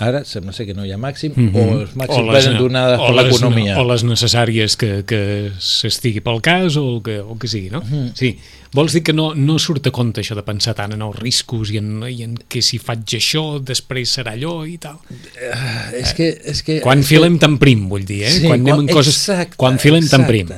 Ara 0.00 0.22
sembla 0.24 0.54
ser 0.56 0.64
que 0.64 0.72
no 0.76 0.86
hi 0.88 0.94
ha 0.94 0.98
màxim 1.00 1.34
mm 1.34 1.48
-hmm. 1.50 1.60
o 1.60 1.80
els 1.80 1.90
màxims 1.92 2.28
o 2.28 2.32
les, 2.32 2.44
venen 2.44 2.58
donades 2.62 3.00
per 3.00 3.14
l'economia. 3.16 3.74
O 3.80 3.84
les 3.84 4.04
necessàries 4.04 4.76
que, 4.80 5.04
que 5.04 5.52
s'estigui 5.58 6.22
pel 6.24 6.40
cas 6.40 6.76
o 6.80 6.86
el 6.96 7.02
que, 7.02 7.20
o 7.20 7.36
que 7.36 7.48
sigui, 7.48 7.68
no? 7.70 7.80
Mm 7.80 7.92
-hmm. 7.92 8.14
Sí. 8.14 8.38
Vols 8.72 8.92
dir 8.92 9.02
que 9.02 9.12
no, 9.12 9.34
no 9.34 9.58
surt 9.58 9.86
a 9.88 9.90
compte 9.90 10.20
això 10.20 10.34
de 10.34 10.42
pensar 10.42 10.74
tant 10.78 10.92
en 10.92 11.02
els 11.02 11.16
riscos 11.18 11.70
i 11.70 11.78
en, 11.78 12.04
i 12.06 12.22
en 12.22 12.36
que 12.48 12.62
si 12.62 12.78
faig 12.78 13.02
això 13.18 13.58
després 13.58 14.06
serà 14.16 14.32
allò 14.32 14.64
i 14.64 14.78
tal? 14.78 14.96
Uh, 15.10 16.00
és 16.00 16.14
que... 16.14 16.40
És 16.44 16.62
que 16.62 16.80
quan 16.80 17.00
és 17.00 17.06
filem 17.06 17.34
que... 17.34 17.40
tan 17.40 17.58
prim, 17.58 17.88
vull 17.88 18.06
dir, 18.06 18.22
eh? 18.22 18.30
Sí, 18.30 18.46
quan 18.46 18.60
anem 18.60 18.74
quan, 18.74 18.88
en 18.88 18.94
coses... 18.94 19.16
Exacte, 19.16 19.56
quan 19.56 19.78
filem 19.78 20.04
exacte, 20.04 20.16
tan 20.16 20.26
prim. 20.26 20.48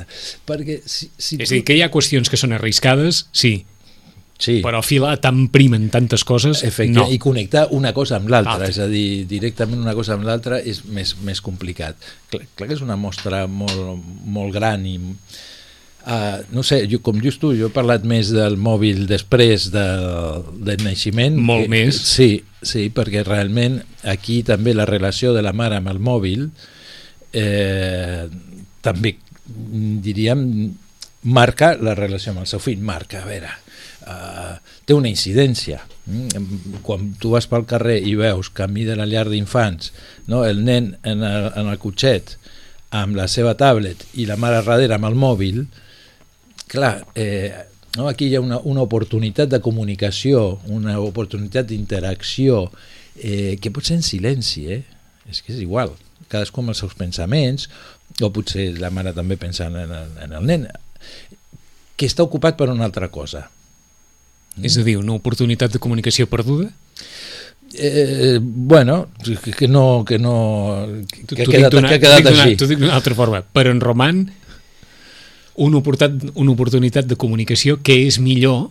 Perquè 0.45 0.81
si, 0.85 1.09
si 1.17 1.35
és 1.41 1.49
a 1.49 1.55
dir, 1.55 1.63
que 1.63 1.73
hi 1.73 1.81
ha 1.81 1.89
qüestions 1.89 2.29
que 2.29 2.37
són 2.37 2.53
arriscades, 2.53 3.25
sí, 3.33 3.65
Sí. 4.41 4.57
Però 4.65 4.81
filar 4.83 5.15
tan 5.23 5.45
prim 5.53 5.75
en 5.77 5.87
tantes 5.93 6.25
coses, 6.27 6.63
Efecte, 6.67 6.97
no. 6.97 7.05
I 7.11 7.19
connectar 7.21 7.67
una 7.75 7.93
cosa 7.95 8.17
amb 8.17 8.31
l'altra, 8.33 8.67
és 8.67 8.79
a 8.81 8.89
dir, 8.91 9.23
directament 9.29 9.79
una 9.79 9.95
cosa 9.95 10.17
amb 10.17 10.27
l'altra 10.27 10.59
és 10.59 10.83
més, 10.89 11.15
més 11.23 11.39
complicat. 11.43 11.95
Clar, 12.31 12.43
clar 12.57 12.69
que 12.69 12.77
és 12.77 12.83
una 12.83 12.99
mostra 12.99 13.45
molt, 13.47 14.03
molt 14.25 14.55
gran 14.55 14.85
i... 14.89 14.97
Uh, 16.03 16.41
no 16.51 16.65
sé, 16.67 16.81
jo, 16.91 16.97
com 16.99 17.21
just 17.23 17.39
tu, 17.39 17.53
jo 17.55 17.69
he 17.69 17.71
parlat 17.71 18.03
més 18.03 18.27
del 18.35 18.57
mòbil 18.59 19.05
després 19.07 19.69
del, 19.71 20.43
del 20.59 20.83
naixement. 20.83 21.37
Molt 21.39 21.69
que, 21.69 21.71
més. 21.71 22.01
Sí, 22.09 22.41
sí, 22.59 22.89
perquè 22.91 23.21
realment 23.23 23.79
aquí 24.11 24.41
també 24.43 24.73
la 24.75 24.83
relació 24.89 25.31
de 25.31 25.45
la 25.45 25.55
mare 25.55 25.79
amb 25.79 25.93
el 25.93 26.03
mòbil 26.03 26.49
eh, 27.31 28.27
també, 28.83 29.15
diríem, 30.03 30.43
marca 31.23 31.73
la 31.79 31.95
relació 31.95 32.33
amb 32.33 32.43
el 32.43 32.51
seu 32.51 32.59
fill. 32.59 32.83
Marca, 32.83 33.23
a 33.23 33.27
veure, 33.27 33.51
Uh, 34.03 34.57
té 34.85 34.95
una 34.95 35.09
incidència. 35.11 35.81
Mm? 36.05 36.79
Quan 36.83 37.13
tu 37.21 37.33
vas 37.33 37.47
pel 37.49 37.65
carrer 37.69 37.99
i 38.03 38.15
veus 38.19 38.49
camí 38.53 38.85
de 38.87 38.97
la 38.99 39.07
llar 39.09 39.27
d'infants, 39.31 39.93
no? 40.27 40.43
el 40.45 40.63
nen 40.65 40.93
en 41.07 41.23
el, 41.23 41.49
en 41.55 41.69
el 41.71 41.79
cotxet 41.81 42.35
amb 42.93 43.17
la 43.17 43.29
seva 43.31 43.55
tablet 43.57 44.03
i 44.19 44.27
la 44.29 44.37
mare 44.37 44.61
darrere 44.61 44.97
amb 44.97 45.07
el 45.09 45.15
mòbil, 45.17 45.63
clar, 46.69 46.97
eh, 47.15 47.53
no? 47.97 48.09
aquí 48.11 48.27
hi 48.29 48.35
ha 48.37 48.43
una, 48.43 48.59
una 48.69 48.83
oportunitat 48.85 49.49
de 49.55 49.61
comunicació, 49.63 50.59
una 50.67 50.99
oportunitat 51.01 51.71
d'interacció 51.71 52.67
eh, 53.15 53.55
que 53.61 53.71
pot 53.73 53.87
ser 53.87 54.01
en 54.01 54.05
silenci, 54.05 54.67
eh? 54.75 54.83
és 55.31 55.41
que 55.41 55.55
és 55.55 55.63
igual, 55.63 55.95
cadascú 56.27 56.61
amb 56.61 56.73
els 56.73 56.83
seus 56.83 56.93
pensaments, 56.99 57.69
o 58.21 58.29
potser 58.35 58.73
la 58.77 58.91
mare 58.93 59.15
també 59.15 59.39
pensant 59.41 59.73
en 59.79 59.91
el, 59.95 60.15
en 60.27 60.37
el 60.37 60.45
nen, 60.49 60.69
que 61.97 62.09
està 62.09 62.25
ocupat 62.25 62.59
per 62.59 62.69
una 62.69 62.85
altra 62.85 63.07
cosa 63.13 63.47
Mm. 64.55 64.67
És 64.69 64.77
a 64.77 64.85
dir, 64.85 64.97
una 65.01 65.15
oportunitat 65.17 65.73
de 65.73 65.81
comunicació 65.81 66.27
perduda? 66.29 66.69
Eh, 67.73 68.37
bueno, 68.41 69.07
que 69.57 69.67
no... 69.67 70.05
Que 70.05 70.19
no 70.19 70.87
que, 71.27 71.41
ha 71.41 71.47
quedat, 71.47 71.73
que 71.73 71.95
ha 71.95 71.99
quedat 71.99 72.29
així. 72.29 72.55
T'ho 72.59 72.69
dic 72.69 72.81
d'una 72.81 72.93
altra 72.99 73.17
forma. 73.17 73.41
Per 73.41 73.65
en 73.71 73.81
Roman, 73.81 74.27
una 75.55 75.81
oportunitat, 75.81 76.31
una 76.35 76.53
oportunitat 76.53 77.09
de 77.09 77.17
comunicació 77.17 77.79
que 77.81 77.97
és 78.05 78.19
millor 78.21 78.69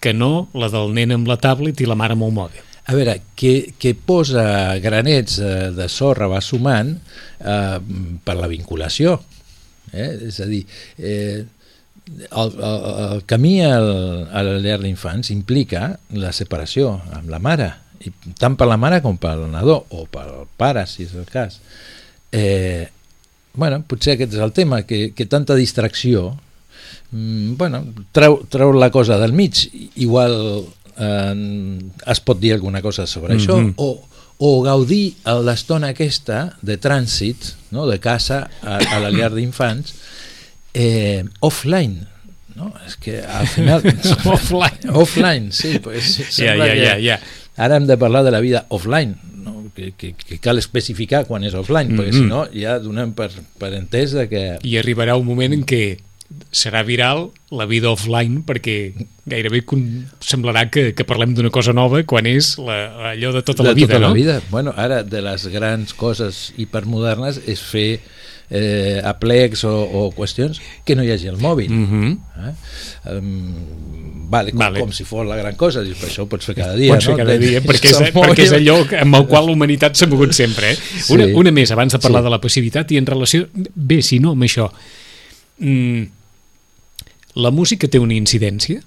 que 0.00 0.12
no 0.12 0.48
la 0.54 0.68
del 0.72 0.92
nen 0.96 1.14
amb 1.16 1.28
la 1.28 1.38
tablet 1.40 1.80
i 1.80 1.88
la 1.88 1.96
mare 1.96 2.16
amb 2.16 2.26
el 2.28 2.34
mòbil. 2.36 2.62
A 2.86 2.94
veure, 2.94 3.16
que, 3.34 3.72
que 3.80 3.96
posa 3.98 4.76
granets 4.78 5.40
eh, 5.42 5.70
de 5.74 5.88
sorra, 5.90 6.28
va 6.30 6.42
sumant 6.44 6.92
eh, 6.94 7.78
per 8.22 8.36
la 8.38 8.46
vinculació. 8.46 9.16
Eh? 9.90 10.10
És 10.28 10.38
a 10.44 10.46
dir, 10.46 10.62
eh, 10.98 11.42
el, 12.06 12.52
el, 12.54 12.80
el 13.12 13.24
camí 13.26 13.60
al, 13.64 14.28
a 14.30 14.42
la 14.46 14.58
llar 14.62 14.78
d'infants 14.82 15.32
implica 15.34 15.96
la 16.14 16.32
separació 16.36 17.00
amb 17.16 17.30
la 17.32 17.40
mare, 17.42 17.72
i 18.06 18.12
tant 18.38 18.56
per 18.58 18.68
la 18.70 18.78
mare 18.78 19.00
com 19.02 19.18
pel 19.18 19.46
nadó, 19.50 19.80
o 19.90 20.06
pel 20.10 20.46
pare, 20.58 20.86
si 20.86 21.06
és 21.06 21.14
el 21.18 21.26
cas. 21.30 21.58
Eh, 22.32 22.86
bueno, 23.56 23.80
potser 23.88 24.14
aquest 24.14 24.36
és 24.36 24.42
el 24.44 24.52
tema, 24.54 24.82
que, 24.86 25.10
que 25.16 25.26
tanta 25.26 25.56
distracció 25.58 26.34
mm, 27.10 27.56
bueno, 27.58 27.82
treu, 28.14 28.42
treu 28.52 28.74
la 28.76 28.90
cosa 28.94 29.18
del 29.18 29.32
mig. 29.32 29.64
Igual 29.96 30.36
eh, 30.98 31.34
es 32.06 32.20
pot 32.20 32.38
dir 32.40 32.54
alguna 32.54 32.82
cosa 32.82 33.06
sobre 33.06 33.34
mm 33.34 33.38
-hmm. 33.38 33.42
això, 33.42 33.74
o, 33.76 34.06
o 34.38 34.62
gaudir 34.62 35.16
l'estona 35.24 35.88
aquesta 35.88 36.56
de 36.62 36.78
trànsit, 36.78 37.54
no? 37.70 37.86
de 37.86 37.98
casa 37.98 38.50
a, 38.62 38.76
a 38.76 39.00
la 39.00 39.10
llar 39.10 39.32
d'infants, 39.34 39.94
eh, 40.76 41.24
offline, 41.40 42.06
no? 42.54 42.72
És 42.86 42.96
que 43.00 43.22
al 43.24 43.48
final... 43.54 43.82
offline. 44.24 44.92
offline, 44.92 45.52
sí. 45.52 45.78
Pues, 45.82 46.18
ja, 46.36 46.54
ja, 46.54 46.74
ja, 46.74 46.94
ja. 47.00 47.20
Ara 47.56 47.78
hem 47.80 47.86
de 47.88 47.96
parlar 47.96 48.22
de 48.24 48.30
la 48.34 48.40
vida 48.44 48.66
offline, 48.68 49.16
no? 49.40 49.70
que, 49.74 49.92
que, 49.96 50.12
que 50.12 50.38
cal 50.44 50.60
especificar 50.60 51.24
quan 51.24 51.44
és 51.44 51.56
offline, 51.56 51.88
mm 51.88 51.96
-hmm. 51.96 52.02
perquè 52.04 52.12
si 52.12 52.26
no 52.28 52.44
ja 52.52 52.78
donem 52.78 53.12
per, 53.16 53.30
per 53.58 53.72
entès 53.72 54.12
de 54.12 54.28
que... 54.28 54.58
I 54.62 54.76
arribarà 54.76 55.16
un 55.16 55.24
moment 55.24 55.52
en 55.52 55.64
què 55.64 55.98
serà 56.50 56.82
viral 56.82 57.30
la 57.54 57.66
vida 57.70 57.90
offline 57.90 58.42
perquè 58.42 58.92
gairebé 59.30 59.62
semblarà 60.20 60.66
que, 60.70 60.92
que 60.96 61.06
parlem 61.06 61.36
d'una 61.36 61.52
cosa 61.54 61.72
nova 61.76 62.02
quan 62.02 62.26
és 62.26 62.56
la, 62.58 63.12
allò 63.12 63.32
de 63.32 63.42
tota 63.46 63.62
de 63.62 63.68
la 63.68 63.74
vida, 63.74 63.94
tota 63.94 64.00
no? 64.00 64.08
la 64.08 64.14
vida. 64.14 64.40
Bueno, 64.50 64.74
ara, 64.76 65.02
de 65.02 65.22
les 65.22 65.46
grans 65.54 65.94
coses 65.94 66.52
hipermodernes 66.56 67.40
és 67.46 67.62
fer 67.62 68.00
eh, 68.50 69.00
aplecs 69.04 69.64
o, 69.64 69.72
o 69.72 70.10
qüestions 70.14 70.60
que 70.84 70.94
no 70.96 71.02
hi 71.02 71.10
hagi 71.10 71.28
el 71.28 71.38
mòbil. 71.38 71.70
Mm 71.70 71.86
-hmm. 71.90 72.18
eh? 72.48 72.54
um, 73.16 74.28
vale, 74.30 74.50
com, 74.50 74.58
Vale. 74.58 74.80
com 74.80 74.92
si 74.92 75.04
fos 75.04 75.26
la 75.26 75.36
gran 75.36 75.54
cosa, 75.56 75.82
dius, 75.82 75.98
per 75.98 76.08
això 76.08 76.22
ho 76.22 76.26
pots 76.28 76.44
fer 76.46 76.54
cada 76.54 76.74
dia. 76.76 76.92
Pots 76.94 77.04
fer 77.06 77.12
no? 77.16 77.24
cada 77.24 77.38
dia, 77.38 77.60
perquè 77.68 77.90
és, 77.90 78.12
perquè 78.14 78.42
és 78.42 78.52
allò 78.52 78.84
amb 79.00 79.14
el 79.14 79.26
qual 79.26 79.46
la 79.46 79.52
humanitat 79.52 79.94
s'ha 79.96 80.06
mogut 80.06 80.32
sempre. 80.32 80.70
Eh? 80.72 80.76
Sí. 80.76 81.12
Una, 81.14 81.26
una 81.26 81.50
més, 81.50 81.70
abans 81.70 81.92
de 81.92 81.98
parlar 81.98 82.20
Sí. 82.22 82.24
de 82.24 82.30
la 82.30 82.40
passivitat 82.40 82.90
i 82.92 82.96
en 82.98 83.06
relació... 83.06 83.48
Bé, 83.74 84.02
si 84.02 84.18
no, 84.18 84.30
amb 84.32 84.42
això... 84.42 84.70
Mm, 85.58 86.02
la 87.34 87.50
música 87.50 87.88
té 87.88 87.98
una 87.98 88.14
incidència 88.14 88.80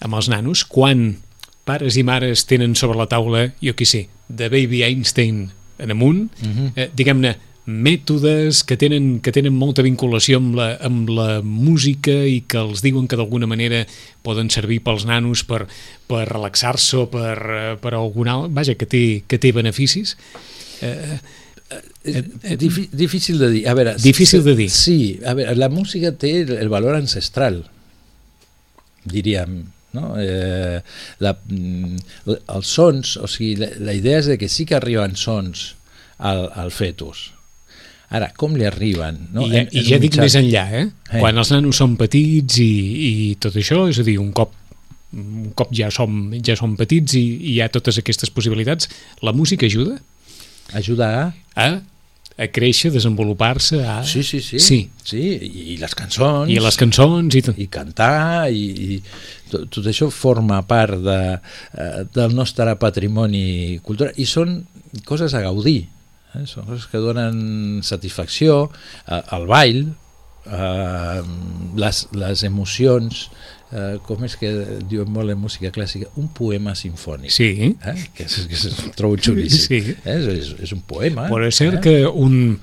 amb 0.00 0.14
els 0.14 0.28
nanos 0.28 0.64
quan 0.64 1.16
pares 1.64 1.96
i 1.98 2.04
mares 2.06 2.46
tenen 2.46 2.74
sobre 2.78 2.96
la 2.98 3.06
taula, 3.10 3.52
jo 3.60 3.74
què 3.74 3.84
sé, 3.84 4.08
de 4.28 4.48
Baby 4.48 4.82
Einstein 4.84 5.50
en 5.78 5.90
amunt, 5.90 6.30
Mhm. 6.42 6.72
eh, 6.76 6.88
diguem-ne, 6.94 7.36
mètodes 7.68 8.62
que 8.64 8.78
tenen, 8.80 9.18
que 9.20 9.32
tenen 9.34 9.52
molta 9.52 9.84
vinculació 9.84 10.38
amb 10.40 10.56
la, 10.56 10.68
amb 10.88 11.10
la 11.12 11.28
música 11.44 12.14
i 12.24 12.40
que 12.48 12.62
els 12.62 12.80
diuen 12.80 13.04
que 13.10 13.18
d'alguna 13.20 13.48
manera 13.50 13.82
poden 14.24 14.48
servir 14.48 14.80
pels 14.86 15.04
nanos 15.08 15.44
per, 15.44 15.66
per 16.08 16.24
relaxar-se 16.30 17.02
o 17.02 17.04
per, 17.12 17.36
eh, 17.36 17.74
per 17.82 17.92
alguna. 17.98 18.38
Vaja, 18.48 18.78
que 18.78 18.88
té, 18.88 19.02
que 19.28 19.40
té 19.42 19.52
beneficis. 19.52 20.16
Eh, 20.80 21.20
És 22.08 22.56
Difí 22.56 22.86
difícil 22.96 23.36
de 23.36 23.50
dir. 23.52 23.66
A 23.68 23.74
veure, 23.76 23.92
Difícil 24.00 24.40
de 24.44 24.54
dir. 24.56 24.70
Sí, 24.72 25.18
a 25.20 25.34
veure, 25.36 25.52
la 25.58 25.68
música 25.68 26.14
té 26.16 26.38
el, 26.46 26.54
el 26.56 26.70
valor 26.72 26.96
ancestral, 26.96 27.60
diríem, 29.04 29.58
no? 29.92 30.14
Eh, 30.16 30.80
la, 31.20 31.34
mm, 31.36 31.98
els 32.56 32.72
sons, 32.72 33.18
o 33.20 33.28
sigui, 33.28 33.58
la, 33.60 33.68
la 33.84 33.96
idea 33.96 34.22
és 34.22 34.30
de 34.32 34.38
que 34.40 34.48
sí 34.48 34.64
que 34.64 34.78
arriben 34.78 35.16
sons 35.20 35.74
al, 36.16 36.48
al 36.56 36.72
fetus. 36.72 37.28
Ara, 38.10 38.30
com 38.40 38.54
li 38.56 38.64
arriben? 38.64 39.18
No? 39.34 39.42
I, 39.44 39.56
En- 39.64 39.68
I 39.72 39.82
en 39.82 39.84
ja 39.90 39.96
un 39.98 40.02
dic 40.06 40.14
mitjà- 40.14 40.22
més 40.24 40.36
enllà, 40.40 40.62
eh? 40.72 40.84
Eh. 41.12 41.18
Quan 41.20 41.36
els 41.36 41.50
nanos 41.52 41.76
són 41.76 41.96
petits 42.00 42.56
i, 42.64 42.70
i 43.08 43.34
tot 43.40 43.56
això, 43.60 43.82
és 43.90 43.98
a 44.00 44.06
dir, 44.06 44.18
un 44.22 44.32
cop 44.32 44.54
un 45.16 45.52
cop 45.56 45.70
ja 45.72 45.86
som, 45.90 46.34
ja 46.44 46.52
som 46.56 46.74
petits 46.76 47.14
i, 47.16 47.22
i 47.22 47.52
hi 47.54 47.60
ha 47.64 47.68
totes 47.72 47.96
aquestes 47.96 48.28
possibilitats, 48.28 48.90
la 49.24 49.32
música 49.32 49.64
ajuda 49.64 49.94
Ajuda 50.76 51.06
a... 51.08 51.30
a, 51.56 51.68
a 52.38 52.46
créixer, 52.52 52.90
desenvolupar-se, 52.92 53.80
a... 53.88 54.02
Sí, 54.04 54.20
sí, 54.22 54.42
sí. 54.44 54.60
Sí. 54.60 54.76
sí 55.02 55.22
i, 55.40 55.62
i 55.72 55.76
les 55.80 55.94
cançons. 55.96 56.50
I 56.52 56.58
les 56.60 56.76
cançons 56.76 57.34
i 57.34 57.42
i 57.64 57.66
cantar 57.72 58.50
i, 58.52 58.66
i 58.98 58.98
tot, 59.50 59.64
tot 59.72 59.88
això 59.88 60.10
forma 60.12 60.60
part 60.68 61.00
de, 61.00 61.18
eh, 61.72 62.04
del 62.14 62.36
nostre 62.36 62.76
patrimoni 62.76 63.78
cultural 63.82 64.12
i 64.20 64.26
són 64.28 64.60
coses 65.08 65.32
a 65.34 65.40
gaudir 65.40 65.86
eh? 66.38 66.46
són 66.46 66.66
coses 66.70 66.86
que 66.90 67.00
donen 67.02 67.80
satisfacció 67.86 68.68
eh, 69.06 69.22
el 69.36 69.46
ball 69.50 69.80
eh, 70.46 71.22
les, 71.76 72.00
les 72.16 72.42
emocions 72.48 73.26
eh, 73.72 73.98
com 74.06 74.24
és 74.24 74.38
que 74.40 74.52
diuen 74.88 75.10
molt 75.12 75.34
en 75.34 75.40
música 75.42 75.70
clàssica 75.74 76.08
un 76.16 76.30
poema 76.34 76.74
sinfònic 76.78 77.34
Sí, 77.34 77.50
eh? 77.74 77.74
que, 78.14 78.24
és, 78.24 78.38
que 78.48 78.56
és, 78.56 78.80
trobo 78.96 79.18
xulíssim 79.20 79.66
Sí. 79.68 79.96
eh? 80.04 80.16
és, 80.18 80.26
és, 80.38 80.54
és 80.68 80.74
un 80.76 80.82
poema 80.86 81.28
Pot 81.28 81.44
ser 81.52 81.74
eh? 81.74 81.80
que 81.84 81.96
un, 82.08 82.58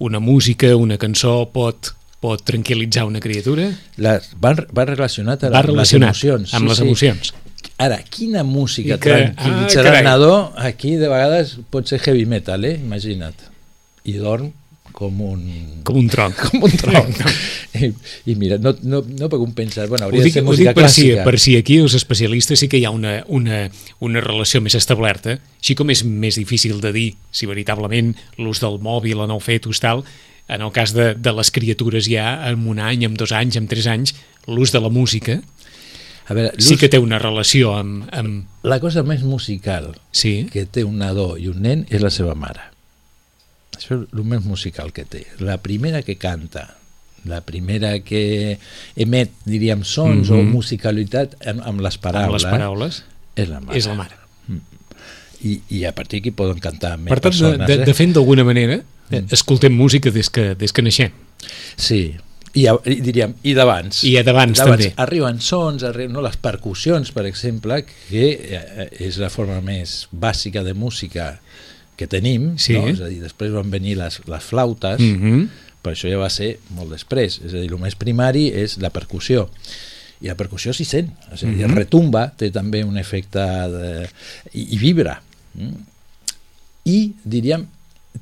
una 0.00 0.20
música, 0.20 0.74
una 0.76 0.96
cançó 0.98 1.44
pot, 1.52 1.92
pot 2.20 2.42
tranquil·litzar 2.44 3.04
una 3.08 3.20
criatura? 3.20 3.68
Les, 4.00 4.30
va, 4.40 4.54
va 4.76 4.86
relacionat 4.88 5.44
Va 5.46 5.60
les 5.60 5.66
relacionat 5.68 6.14
emocions 6.16 6.54
amb 6.56 6.72
les 6.72 6.80
emocions. 6.84 7.34
Ara, 7.80 7.98
quina 8.12 8.42
música 8.44 8.96
I 8.96 9.00
que- 9.00 9.10
tranquil·litzarà 9.10 9.98
ah, 9.98 10.02
nadó? 10.04 10.34
Aquí 10.56 10.96
de 11.00 11.08
vegades 11.08 11.56
pot 11.72 11.88
ser 11.88 12.00
heavy 12.04 12.26
metal, 12.28 12.64
eh? 12.64 12.76
Imagina't. 12.80 13.48
i 14.08 14.14
dorm 14.16 14.48
com 14.92 15.20
un... 15.22 15.42
Com 15.84 15.96
un 16.00 16.08
tronc. 16.10 16.36
Com 16.50 16.64
un 16.66 16.72
tronc. 16.76 17.20
I, 17.80 17.90
i 18.26 18.34
mira, 18.34 18.58
no, 18.58 18.72
no, 18.82 19.02
no 19.06 19.28
puc 19.30 19.44
pensar... 19.56 19.86
Bueno, 19.88 20.06
Ho 20.06 20.10
hauria 20.10 20.24
dic, 20.24 20.34
de 20.34 20.40
ser 20.40 20.42
ho 20.44 20.48
música 20.48 20.74
per, 20.76 20.88
si, 20.90 21.04
clàssica. 21.06 21.24
per 21.28 21.40
si 21.40 21.54
aquí 21.56 21.76
els 21.80 21.94
especialistes 21.96 22.60
sí 22.60 22.68
que 22.68 22.80
hi 22.80 22.84
ha 22.88 22.90
una, 22.92 23.20
una, 23.28 23.62
una 24.00 24.22
relació 24.24 24.60
més 24.64 24.74
establerta, 24.76 25.38
així 25.60 25.76
com 25.78 25.92
és 25.94 26.02
més 26.04 26.40
difícil 26.40 26.80
de 26.82 26.92
dir 26.96 27.06
si 27.30 27.48
veritablement 27.48 28.12
l'ús 28.40 28.60
del 28.64 28.80
mòbil 28.82 29.22
en 29.24 29.32
el 29.36 29.40
fetus 29.44 29.80
tal, 29.80 30.02
en 30.50 30.66
el 30.66 30.72
cas 30.74 30.92
de, 30.96 31.12
de 31.14 31.32
les 31.38 31.52
criatures 31.54 32.10
ja 32.10 32.34
en 32.50 32.66
un 32.68 32.82
any, 32.82 33.06
en 33.06 33.14
dos 33.14 33.32
anys, 33.36 33.60
en 33.60 33.70
tres 33.70 33.86
anys, 33.86 34.16
l'ús 34.50 34.74
de 34.74 34.82
la 34.82 34.90
música 34.90 35.38
A 36.30 36.34
veure, 36.36 36.52
sí 36.62 36.76
que 36.78 36.88
té 36.88 37.00
una 37.02 37.18
relació 37.18 37.72
amb... 37.74 38.04
amb 38.14 38.46
La 38.62 38.78
cosa 38.78 39.02
més 39.02 39.24
musical 39.26 39.88
sí, 40.14 40.46
que 40.52 40.62
té 40.66 40.84
un 40.86 41.00
nadó 41.02 41.34
i 41.40 41.48
un 41.50 41.58
nen 41.64 41.86
és 41.90 42.02
la 42.04 42.10
seva 42.14 42.36
mare. 42.38 42.68
Això 43.76 43.96
és 43.98 44.12
el 44.14 44.22
més 44.28 44.44
musical 44.46 44.92
que 44.94 45.04
té. 45.08 45.24
La 45.42 45.56
primera 45.58 46.02
que 46.06 46.14
canta, 46.20 46.76
la 47.26 47.40
primera 47.42 47.96
que 48.06 48.58
emet, 48.96 49.32
diríem, 49.44 49.82
sons 49.84 50.30
Mhm. 50.30 50.38
o 50.38 50.42
musicalitat 50.54 51.34
amb, 51.46 51.62
amb 51.66 51.80
les 51.82 51.96
amb 51.98 52.02
paraules, 52.04 52.42
les 52.44 52.50
paraules, 52.52 53.02
és 53.36 53.48
la 53.48 53.60
mare. 53.60 53.78
és 53.78 53.86
la 53.90 53.94
mare. 53.94 54.16
I, 55.42 55.54
I 55.72 55.84
a 55.88 55.94
partir 55.96 56.20
d'aquí 56.20 56.30
poden 56.36 56.58
cantar 56.60 56.98
més 57.00 57.08
Per 57.08 57.18
tant, 57.18 57.32
de, 57.32 57.38
persones. 57.40 57.66
de, 57.66 57.74
eh? 57.82 57.84
de 57.88 57.94
fet, 57.96 58.10
d'alguna 58.12 58.44
manera, 58.44 58.74
eh, 59.10 59.20
Mm. 59.22 59.32
escoltem 59.32 59.72
música 59.74 60.10
des 60.12 60.28
que, 60.30 60.54
des 60.54 60.70
que 60.72 60.82
naixem. 60.82 61.10
Sí, 61.76 62.14
i, 62.54 62.66
i 62.66 62.96
diríem, 63.00 63.34
i 63.46 63.54
d'abans. 63.54 64.02
I 64.04 64.16
d'abans, 64.26 64.58
també. 64.58 64.92
Arriben 64.96 65.40
sons, 65.40 65.82
arriben 65.86 66.12
no, 66.12 66.20
les 66.24 66.36
percussions, 66.36 67.12
per 67.12 67.26
exemple, 67.26 67.84
que 68.08 68.24
eh, 68.32 68.88
és 69.06 69.18
la 69.22 69.28
forma 69.30 69.60
més 69.60 70.08
bàsica 70.10 70.64
de 70.66 70.74
música 70.74 71.40
que 71.96 72.06
tenim, 72.08 72.56
Sí. 72.58 72.72
no? 72.74 72.88
és 72.88 73.00
a 73.00 73.08
dir, 73.08 73.20
després 73.22 73.52
van 73.52 73.70
venir 73.70 73.96
les, 74.00 74.20
les 74.26 74.42
flautes, 74.42 74.98
Mm 75.00 75.16
-hmm. 75.20 75.48
però 75.82 75.92
això 75.94 76.10
ja 76.10 76.18
va 76.18 76.30
ser 76.30 76.58
molt 76.70 76.90
després, 76.90 77.40
és 77.44 77.52
a 77.54 77.60
dir, 77.60 77.70
el 77.70 77.78
més 77.78 77.94
primari 77.94 78.48
és 78.48 78.78
la 78.78 78.90
percussió, 78.90 79.48
i 80.20 80.26
la 80.28 80.34
percussió 80.34 80.72
s'hi 80.72 80.84
sent, 80.84 81.10
és 81.32 81.42
a 81.42 81.46
dir, 81.46 81.66
Mhm. 81.66 81.74
retumba, 81.76 82.32
té 82.36 82.50
també 82.50 82.82
un 82.84 82.96
efecte 82.98 83.38
de... 83.68 84.08
i, 84.52 84.74
i 84.74 84.78
vibra, 84.78 85.22
mm? 85.54 85.74
i 86.84 87.12
diríem, 87.24 87.66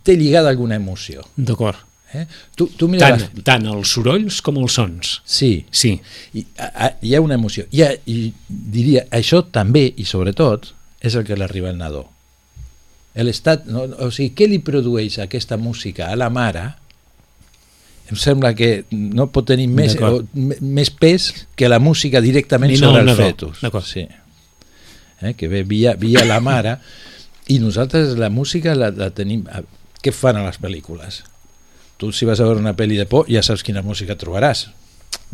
té 0.02 0.16
lligada 0.16 0.48
alguna 0.50 0.74
emoció. 0.76 1.24
D'acord. 1.36 1.76
Eh? 2.14 2.24
Tu, 2.56 2.66
tu 2.78 2.88
mira 2.88 3.10
Tant, 3.10 3.20
les- 3.20 3.44
tant 3.44 3.66
els 3.68 3.90
sorolls 3.92 4.40
com 4.40 4.56
els 4.62 4.72
sons. 4.78 5.18
Sí, 5.28 5.66
Sí, 5.70 5.90
i, 6.34 6.46
a, 6.56 6.68
a, 6.86 6.90
hi 7.04 7.14
ha 7.14 7.20
una 7.20 7.34
emoció. 7.36 7.66
Hi 7.70 7.82
ha, 7.84 7.90
I 8.06 8.32
diria, 8.48 9.04
això 9.12 9.42
també, 9.52 9.82
i 9.96 10.04
sobretot, 10.08 10.70
és 11.04 11.14
el 11.14 11.24
que 11.28 11.36
li 11.36 11.44
arriba 11.44 11.68
al 11.68 11.76
nadó. 11.78 12.06
L'estat, 13.18 13.64
no, 13.66 13.82
o 14.04 14.10
sigui, 14.14 14.30
què 14.38 14.46
li 14.48 14.60
produeix 14.62 15.18
aquesta 15.18 15.56
música 15.58 16.06
a 16.12 16.16
la 16.16 16.28
mare 16.30 16.62
em 18.08 18.16
sembla 18.16 18.54
que 18.56 18.84
no 18.90 19.26
pot 19.28 19.44
tenir 19.50 19.66
més, 19.68 19.96
o, 20.00 20.22
més 20.64 20.88
pes 20.94 21.26
que 21.58 21.68
la 21.68 21.78
música 21.82 22.22
directament 22.24 22.72
Ni 22.72 22.78
no 22.80 22.86
sobre 22.88 23.00
el 23.02 23.06
nadó. 23.10 23.24
fetus. 23.26 23.60
D'acord. 23.60 23.84
Sí. 23.84 24.06
Eh, 25.20 25.34
que 25.36 25.48
ve 25.50 25.64
via, 25.64 25.92
via 25.98 26.24
la 26.24 26.38
mare 26.40 26.78
i 27.52 27.58
nosaltres 27.58 28.14
la 28.16 28.30
música 28.30 28.74
la, 28.74 28.88
la 28.96 29.10
tenim... 29.10 29.44
a- 29.52 29.64
Què 29.98 30.12
fan 30.14 30.36
a 30.38 30.44
les 30.46 30.60
pel·lícules? 30.62 31.24
Tu 31.98 32.12
si 32.14 32.28
vas 32.28 32.40
a 32.40 32.46
veure 32.46 32.62
una 32.62 32.76
pel·li 32.78 32.98
de 32.98 33.08
por 33.10 33.26
ja 33.30 33.42
saps 33.42 33.64
quina 33.66 33.82
música 33.82 34.16
trobaràs. 34.18 34.68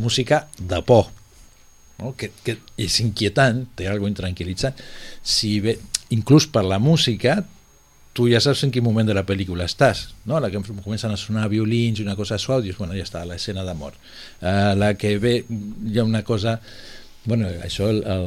Música 0.00 0.46
de 0.58 0.80
por. 0.82 1.10
No? 2.00 2.14
Que, 2.18 2.30
que 2.44 2.56
és 2.80 3.00
inquietant, 3.04 3.66
té 3.76 3.88
alguna 3.88 4.14
intranquil·litzant. 4.14 4.80
Si 5.22 5.58
ve, 5.62 5.76
inclús 6.16 6.48
per 6.50 6.64
la 6.66 6.80
música 6.82 7.42
tu 8.14 8.28
ja 8.30 8.38
saps 8.40 8.62
en 8.64 8.70
quin 8.70 8.84
moment 8.86 9.08
de 9.08 9.14
la 9.16 9.24
pel·lícula 9.26 9.66
estàs, 9.66 10.06
no? 10.30 10.38
la 10.38 10.48
que 10.48 10.60
comencen 10.62 11.10
a 11.10 11.18
sonar 11.18 11.48
violins 11.50 11.98
i 11.98 12.04
una 12.06 12.14
cosa 12.14 12.38
suau, 12.38 12.62
dius, 12.62 12.78
bueno, 12.78 12.94
ja 12.94 13.02
està, 13.02 13.24
l'escena 13.26 13.64
d'amor. 13.66 13.96
Uh, 14.38 14.70
la 14.78 14.92
que 14.94 15.16
ve, 15.18 15.40
hi 15.50 15.98
ha 15.98 16.06
una 16.06 16.22
cosa... 16.24 16.60
Bueno, 17.26 17.48
això 17.64 17.88
el, 17.88 18.02
el, 18.04 18.26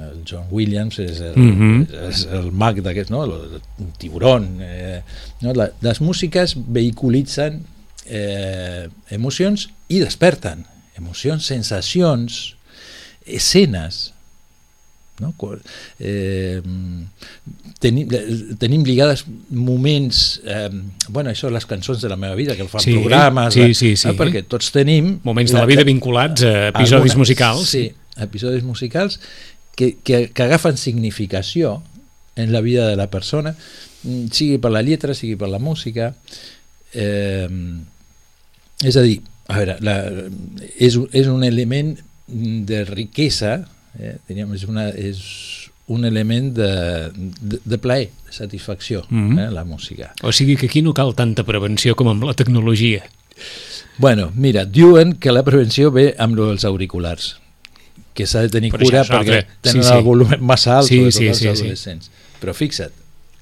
el 0.00 0.22
John 0.28 0.46
Williams 0.50 0.98
és 0.98 1.18
el, 1.20 1.34
Mhm. 1.36 1.88
és 2.08 2.22
el 2.32 2.50
mag 2.52 2.80
d'aquest, 2.80 3.10
no? 3.12 3.24
El, 3.24 3.32
el 3.58 3.90
tiburon. 3.98 4.46
Eh, 4.62 5.02
no? 5.42 5.52
La, 5.52 5.70
les 5.82 6.00
músiques 6.00 6.54
vehiculitzen 6.56 7.60
eh, 8.06 8.88
emocions 9.10 9.68
i 9.88 9.98
desperten 10.00 10.64
emocions, 10.96 11.44
sensacions, 11.46 12.56
escenes 13.26 14.12
no? 15.20 15.34
Eh, 16.00 16.62
tenim, 17.78 18.08
tenim 18.58 18.84
lligades 18.88 19.26
moments 19.52 20.40
eh, 20.48 20.70
bueno, 21.12 21.28
això 21.28 21.50
les 21.52 21.66
cançons 21.68 22.00
de 22.00 22.08
la 22.08 22.16
meva 22.16 22.34
vida 22.38 22.56
que 22.56 22.62
el 22.64 22.70
fan 22.72 22.80
Sí, 22.80 22.94
programes 22.96 23.52
sí, 23.52 23.60
eh, 23.68 23.74
sí, 23.74 23.96
sí. 24.00 24.08
eh, 24.08 24.14
perquè 24.16 24.46
tots 24.48 24.70
tenim 24.72 25.18
moments 25.24 25.52
de 25.52 25.58
la 25.60 25.66
vida 25.68 25.84
vinculats 25.84 26.42
a 26.42 26.68
episodis 26.72 27.12
alguna- 27.12 27.18
musicals. 27.18 27.68
sí, 27.68 27.90
episodis 28.18 28.64
musicals 28.64 29.20
que, 29.76 29.96
que, 30.02 30.30
que 30.34 30.42
agafen 30.42 30.76
significació 30.76 31.82
en 32.36 32.52
la 32.52 32.60
vida 32.60 32.88
de 32.88 32.96
la 32.96 33.10
persona 33.10 33.54
mm, 34.02 34.26
sigui 34.32 34.58
per 34.58 34.70
la 34.72 34.82
lletra, 34.82 35.14
sigui 35.14 35.36
per 35.36 35.48
la 35.48 35.58
música 35.58 36.14
eh, 36.94 37.48
és 38.82 38.96
a 38.96 39.02
dir 39.04 39.20
a 39.50 39.56
veure, 39.58 39.76
la, 39.82 39.96
és, 40.78 40.94
és 41.12 41.26
un 41.26 41.42
element 41.44 41.96
de 42.28 42.84
riquesa 42.86 43.64
eh, 43.98 44.16
diríem, 44.28 44.52
és, 44.54 44.62
una, 44.70 44.88
és 44.94 45.18
un 45.90 46.04
element 46.06 46.52
de, 46.54 46.68
de, 47.18 47.58
de 47.64 47.78
plaer, 47.82 48.12
de 48.28 48.32
satisfacció, 48.36 49.02
Mhm. 49.10 49.38
eh, 49.42 49.48
la 49.50 49.64
música. 49.64 50.12
O 50.22 50.30
sigui 50.30 50.54
que 50.56 50.66
aquí 50.70 50.82
no 50.86 50.94
cal 50.94 51.16
tanta 51.18 51.42
prevenció 51.42 51.96
com 51.98 52.06
amb 52.12 52.22
la 52.22 52.34
tecnologia. 52.38 53.02
Bueno, 53.98 54.30
mira, 54.36 54.64
diuen 54.64 55.14
que 55.18 55.32
la 55.34 55.42
prevenció 55.42 55.90
ve 55.90 56.14
amb 56.16 56.36
lo 56.38 56.46
dels 56.52 56.64
auriculars, 56.64 57.40
que 58.20 58.28
s'ha 58.30 58.44
de 58.46 58.52
tenir 58.54 58.70
Però 58.74 58.84
cura 58.86 59.02
perquè 59.08 59.18
altre. 59.40 59.42
tenen 59.64 59.82
Sí, 59.82 59.88
sí. 59.88 59.94
el 59.98 60.04
volum 60.06 60.32
massa 60.40 60.78
alt, 60.78 60.88
Sí, 60.88 60.98
sobretot 61.00 61.18
sí, 61.18 61.26
els 61.32 61.38
sí, 61.38 61.44
sí. 61.44 61.52
adolescents. 61.66 62.10
Però 62.40 62.54
fixa't, 62.56 62.92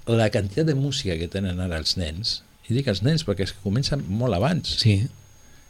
la 0.09 0.31
quantitat 0.33 0.67
de 0.71 0.75
música 0.79 1.17
que 1.21 1.29
tenen 1.29 1.61
ara 1.61 1.79
els 1.79 1.97
nens, 2.01 2.39
i 2.69 2.75
dic 2.77 2.89
els 2.91 3.03
nens 3.05 3.25
perquè 3.27 3.45
és 3.49 3.53
que 3.57 3.63
comencen 3.65 4.03
molt 4.09 4.35
abans, 4.37 4.79
Sí. 4.83 5.01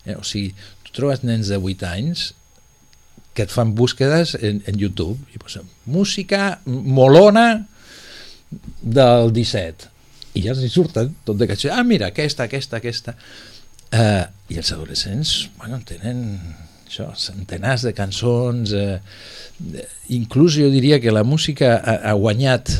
eh? 0.06 0.14
o 0.16 0.22
sigui, 0.26 0.52
tu 0.86 0.92
trobes 0.96 1.22
nens 1.26 1.48
de 1.52 1.58
8 1.58 1.86
anys 1.90 2.32
que 3.34 3.44
et 3.46 3.52
fan 3.54 3.74
búsquedes 3.78 4.34
en, 4.40 4.62
en 4.66 4.78
YouTube 4.80 5.18
i 5.34 5.38
posen 5.38 5.66
música 5.86 6.60
molona 6.66 7.66
del 8.82 9.30
17 9.36 9.90
i 10.38 10.42
ja 10.46 10.54
els 10.54 10.62
hi 10.64 10.70
surten 10.72 11.12
tot 11.26 11.38
de 11.38 11.46
que 11.46 11.56
ah 11.70 11.84
mira 11.86 12.08
aquesta, 12.10 12.46
aquesta, 12.48 12.78
aquesta 12.80 13.14
uh, 13.92 14.24
i 14.48 14.58
els 14.58 14.72
adolescents 14.74 15.50
bueno, 15.58 15.78
tenen 15.86 16.24
això, 16.88 17.10
centenars 17.20 17.84
de 17.86 17.92
cançons 17.96 18.72
eh, 18.76 18.98
inclús 20.14 20.56
jo 20.58 20.70
diria 20.72 21.00
que 21.00 21.12
la 21.14 21.24
música 21.24 21.76
ha, 21.76 21.98
ha 22.10 22.14
guanyat 22.18 22.72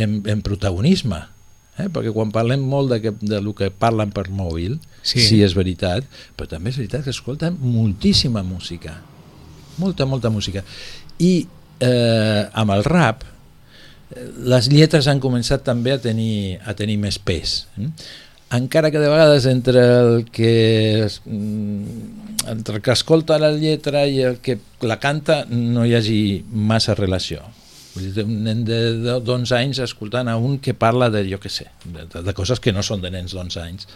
en, 0.00 0.22
en 0.26 0.42
protagonisme 0.44 1.20
eh? 1.78 1.88
perquè 1.92 2.12
quan 2.14 2.32
parlem 2.34 2.64
molt 2.68 2.92
de, 2.94 3.00
que, 3.04 3.14
de 3.20 3.40
lo 3.44 3.54
que 3.58 3.70
parlen 3.70 4.12
per 4.14 4.28
mòbil 4.32 4.78
Sí. 5.02 5.18
sí. 5.18 5.40
és 5.42 5.56
veritat 5.58 6.06
però 6.38 6.46
també 6.46 6.70
és 6.70 6.78
veritat 6.78 7.02
que 7.02 7.10
escolten 7.10 7.56
moltíssima 7.58 8.44
música 8.46 9.00
molta, 9.82 10.06
molta 10.06 10.30
música 10.30 10.62
i 11.18 11.32
eh, 11.82 12.42
amb 12.52 12.70
el 12.76 12.84
rap 12.86 13.24
eh, 13.26 14.28
les 14.46 14.68
lletres 14.70 15.08
han 15.10 15.20
començat 15.20 15.64
també 15.66 15.96
a 15.96 15.98
tenir, 15.98 16.60
a 16.62 16.76
tenir 16.78 17.00
més 17.02 17.18
pes 17.18 17.64
eh? 17.82 17.90
Encara 18.56 18.90
que 18.90 18.98
de 19.00 19.08
vegades 19.08 19.46
entre 19.46 19.80
el 19.80 20.24
que 20.30 21.06
mm, 21.24 22.48
entre 22.52 22.76
el 22.76 22.82
que 22.82 22.92
escolta 22.92 23.38
la 23.38 23.52
lletra 23.52 24.06
i 24.06 24.20
el 24.26 24.38
que 24.44 24.58
la 24.82 24.98
canta 25.00 25.44
no 25.48 25.84
hi 25.86 25.94
hagi 25.98 26.20
massa 26.52 26.94
relació 26.98 27.42
Vull 27.92 28.06
dir, 28.16 28.24
un 28.24 28.38
nen 28.46 28.62
de 28.64 28.78
de- 29.04 29.18
d'11 29.20 29.52
anys 29.58 29.78
escoltant 29.84 30.28
a 30.32 30.38
un 30.40 30.58
que 30.64 30.72
parla 30.72 31.10
de, 31.12 31.26
jo 31.28 31.36
què 31.42 31.50
sé, 31.52 31.66
de, 31.84 32.06
de, 32.08 32.22
de 32.24 32.32
coses 32.34 32.58
que 32.60 32.72
no 32.72 32.80
són 32.82 33.02
de 33.04 33.10
nens 33.12 33.34
d'11 33.36 33.60
anys 33.62 33.86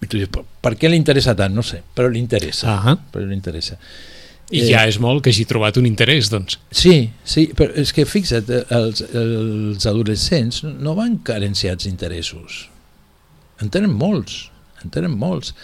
i 0.00 0.06
tu 0.08 0.16
dius, 0.18 0.28
per, 0.32 0.42
per 0.60 0.74
què 0.80 0.88
li 0.90 0.96
interessa 1.00 1.34
tant? 1.36 1.52
No 1.56 1.62
sé, 1.64 1.82
però 1.94 2.08
li 2.12 2.20
interessa 2.20 2.74
Ah 2.76 2.96
però 3.12 3.24
li 3.26 3.34
interessa 3.36 3.76
I 4.50 4.62
Eh, 4.64 4.68
ja 4.72 4.86
és 4.88 4.96
molt 4.98 5.22
que 5.22 5.30
hagi 5.30 5.44
trobat 5.46 5.76
un 5.78 5.86
interès, 5.86 6.26
doncs. 6.32 6.56
Sí, 6.74 7.10
sí, 7.22 7.44
però 7.54 7.70
és 7.78 7.92
que 7.94 8.02
fixa't, 8.04 8.48
eh, 8.50 8.64
els, 8.74 9.00
els 9.14 9.86
adolescents 9.86 10.64
no 10.66 10.96
van 10.98 11.20
carenciats 11.22 11.84
d'interessos. 11.86 12.64
En 13.60 13.68
tenen 13.72 13.92
molts, 13.92 14.46
en 14.84 14.90
tenen 14.94 15.12
molts. 15.20 15.54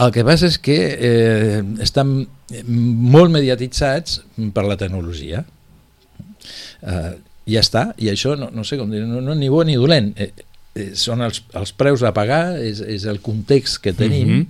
El 0.00 0.12
que 0.14 0.22
passa 0.24 0.46
és 0.48 0.56
que 0.62 0.76
eh, 0.94 1.62
estan 1.84 2.22
molt 2.66 3.32
mediatitzats 3.34 4.20
per 4.54 4.64
la 4.64 4.76
tecnologia. 4.80 5.42
Eh, 6.82 7.10
ja 7.52 7.60
està, 7.60 7.88
i 7.98 8.08
això 8.12 8.36
no, 8.38 8.48
no 8.54 8.64
sé 8.64 8.78
com 8.78 8.90
dir, 8.92 9.02
no, 9.08 9.20
no 9.24 9.34
ni 9.38 9.50
bo 9.52 9.64
ni 9.66 9.74
dolent. 9.76 10.12
Eh, 10.16 10.30
eh, 10.78 10.88
són 10.98 11.20
els, 11.26 11.42
els 11.58 11.74
preus 11.76 12.02
a 12.06 12.14
pagar, 12.16 12.56
és, 12.62 12.80
és 12.80 13.04
el 13.10 13.20
context 13.24 13.82
que 13.84 13.92
tenim, 13.98 14.28
Mhm. 14.42 14.46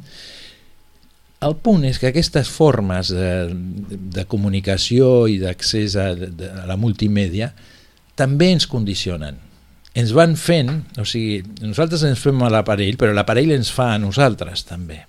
el 1.42 1.56
punt 1.58 1.82
és 1.88 1.98
que 1.98 2.06
aquestes 2.12 2.46
formes 2.54 3.08
de, 3.10 3.30
de 4.14 4.24
comunicació 4.30 5.26
i 5.26 5.40
d'accés 5.42 5.96
a, 5.98 6.12
de- 6.14 6.50
a 6.62 6.66
la 6.70 6.76
multimèdia 6.78 7.48
també 8.14 8.52
ens 8.52 8.68
condicionen. 8.70 9.40
Ens 9.98 10.12
van 10.16 10.36
fent, 10.40 10.70
o 11.00 11.04
sigui, 11.08 11.42
nosaltres 11.60 12.04
ens 12.08 12.20
fem 12.22 12.40
a 12.44 12.50
l'aparell, 12.52 12.96
però 13.00 13.12
l'aparell 13.12 13.52
ens 13.56 13.72
fa 13.74 13.92
a 13.92 14.00
nosaltres 14.00 14.64
també. 14.68 15.02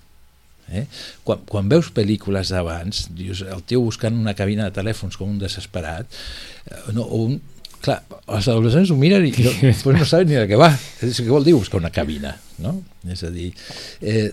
Eh? 0.72 0.84
Quan, 1.24 1.42
quan 1.48 1.68
veus 1.68 1.90
pel·lícules 1.94 2.52
d'abans, 2.52 3.08
dius 3.16 3.42
el 3.44 3.64
tio 3.68 3.82
buscant 3.84 4.16
una 4.16 4.36
cabina 4.36 4.68
de 4.68 4.76
telèfons 4.76 5.16
com 5.20 5.32
un 5.32 5.40
desesperat, 5.40 6.08
eh, 6.68 6.78
no, 6.96 7.04
o 7.04 7.24
un, 7.28 7.36
clar, 7.84 7.98
els 8.24 8.48
adolescents 8.48 8.92
ho 8.92 8.98
miren 9.00 9.26
i 9.28 9.32
no, 9.36 9.52
després 9.70 9.98
no 10.00 10.08
saben 10.08 10.32
ni 10.32 10.38
de 10.38 10.46
què 10.50 10.60
va. 10.60 10.72
És 11.04 11.20
què 11.20 11.28
vol 11.30 11.44
dir 11.46 11.56
buscar 11.56 11.80
una 11.80 11.92
cabina, 11.94 12.34
no? 12.64 12.78
És 13.12 13.24
a 13.26 13.32
dir, 13.32 13.50
eh, 14.04 14.30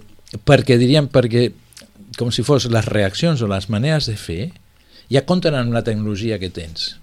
perquè 0.48 0.80
diríem, 0.80 1.12
perquè 1.12 1.50
com 2.18 2.32
si 2.32 2.44
fos 2.44 2.68
les 2.72 2.88
reaccions 2.92 3.44
o 3.44 3.48
les 3.52 3.70
maneres 3.72 4.08
de 4.12 4.18
fer 4.20 4.42
ja 5.12 5.24
compten 5.28 5.56
amb 5.56 5.76
la 5.76 5.84
tecnologia 5.84 6.40
que 6.40 6.52
tens. 6.52 6.96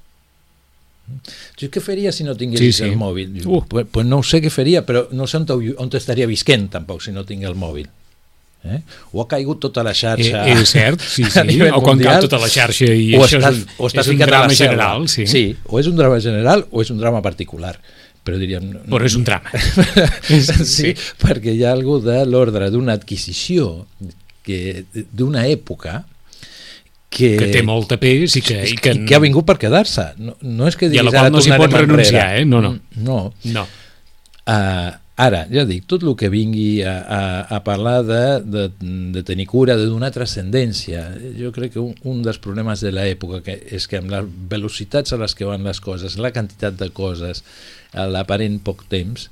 Jo, 1.60 1.68
què 1.72 1.80
faria 1.80 2.12
si 2.12 2.24
no 2.24 2.34
tinguessis 2.36 2.76
Sí, 2.76 2.82
sí. 2.84 2.88
el 2.90 2.96
mòbil? 3.00 3.32
Diu, 3.38 3.48
Uh. 3.50 3.62
pues, 3.68 3.86
pues 3.90 4.06
no 4.06 4.22
sé 4.22 4.40
què 4.44 4.50
faria, 4.50 4.84
però 4.86 5.06
no 5.12 5.26
sé 5.26 5.36
on, 5.38 5.46
on 5.78 5.90
estaria 5.92 6.26
visquent 6.26 6.68
tampoc 6.70 7.00
si 7.02 7.12
no 7.12 7.24
tinc 7.24 7.42
el 7.44 7.54
mòbil. 7.56 7.88
Eh? 8.64 8.80
O 9.14 9.22
ha 9.22 9.28
caigut 9.30 9.60
tota 9.62 9.84
la 9.86 9.92
Eh, 9.92 9.94
xarxa 9.94 10.40
és 10.50 10.68
cert, 10.68 11.00
sí, 11.00 11.22
sí. 11.30 11.60
O 11.70 11.80
quan 11.80 11.94
mundial, 11.96 12.18
cau 12.18 12.26
tota 12.28 12.40
la 12.42 12.48
xarxa 12.50 12.88
i 12.90 13.14
o 13.14 13.22
això 13.22 13.38
està, 13.38 13.52
és 13.54 13.60
un, 13.62 13.68
o 13.78 13.86
està 13.86 14.00
és 14.02 14.08
un 14.08 14.18
drama 14.18 14.54
general, 14.54 15.06
sí. 15.08 15.26
sí, 15.30 15.44
o 15.70 15.78
és 15.78 15.86
un 15.86 15.94
drama 15.96 16.18
general 16.20 16.66
o 16.72 16.82
és 16.82 16.90
un 16.90 16.98
drama 16.98 17.22
particular 17.22 17.78
però 18.28 18.36
diríem... 18.36 18.64
no- 18.74 18.82
Però 18.90 19.06
és 19.06 19.14
un 19.16 19.22
drama. 19.24 19.48
sí, 20.28 20.64
Sí. 20.66 20.90
perquè 21.22 21.54
hi 21.54 21.62
ha 21.64 21.70
algú 21.72 22.00
de 22.02 22.18
l'ordre 22.26 22.68
d'una 22.74 22.92
adquisició 22.98 23.86
que 24.44 24.84
d'una 25.16 25.46
època 25.48 26.02
que, 27.18 27.32
que 27.40 27.50
té 27.52 27.64
molta 27.66 27.98
pes 28.00 28.38
i 28.38 28.44
que, 28.46 28.60
i 28.62 28.76
i 28.76 28.78
que, 28.78 28.94
que 29.08 29.18
ha 29.18 29.20
vingut 29.24 29.46
per 29.48 29.58
quedar-se. 29.60 30.12
No, 30.22 30.36
no 30.46 30.70
és 30.70 30.78
que 30.78 30.86
I 30.88 31.02
a 31.02 31.02
la 31.04 31.10
diguis, 31.10 31.18
qual 31.18 31.34
no 31.34 31.42
s'hi 31.44 31.52
pot 31.58 31.74
renunciar, 31.74 32.30
enrere. 32.30 32.46
eh? 32.46 32.48
No, 32.48 32.62
no. 32.64 32.76
No. 33.02 33.20
No. 33.52 33.66
Uh, 34.48 34.94
ara, 35.20 35.42
ja 35.52 35.64
dic, 35.68 35.84
tot 35.90 36.04
el 36.06 36.14
que 36.16 36.30
vingui 36.32 36.80
a, 36.86 36.94
a, 37.02 37.20
a 37.56 37.60
parlar 37.66 37.98
de, 38.06 38.20
de, 38.46 38.62
de 39.12 39.22
tenir 39.26 39.48
cura, 39.50 39.74
de 39.76 39.88
donar 39.90 40.12
transcendència, 40.14 41.02
jo 41.36 41.50
crec 41.52 41.74
que 41.74 41.82
un, 41.82 41.92
un 42.08 42.22
dels 42.24 42.38
problemes 42.40 42.80
de 42.86 42.94
l'època 42.94 43.42
que 43.44 43.58
és 43.76 43.88
que 43.90 43.98
amb 44.00 44.14
les 44.14 44.30
velocitats 44.54 45.12
a 45.12 45.20
les 45.20 45.34
que 45.36 45.48
van 45.48 45.66
les 45.66 45.82
coses, 45.84 46.16
la 46.22 46.30
quantitat 46.32 46.78
de 46.80 46.88
coses, 46.96 47.42
l'aparent 47.92 48.60
poc 48.64 48.86
temps, 48.88 49.28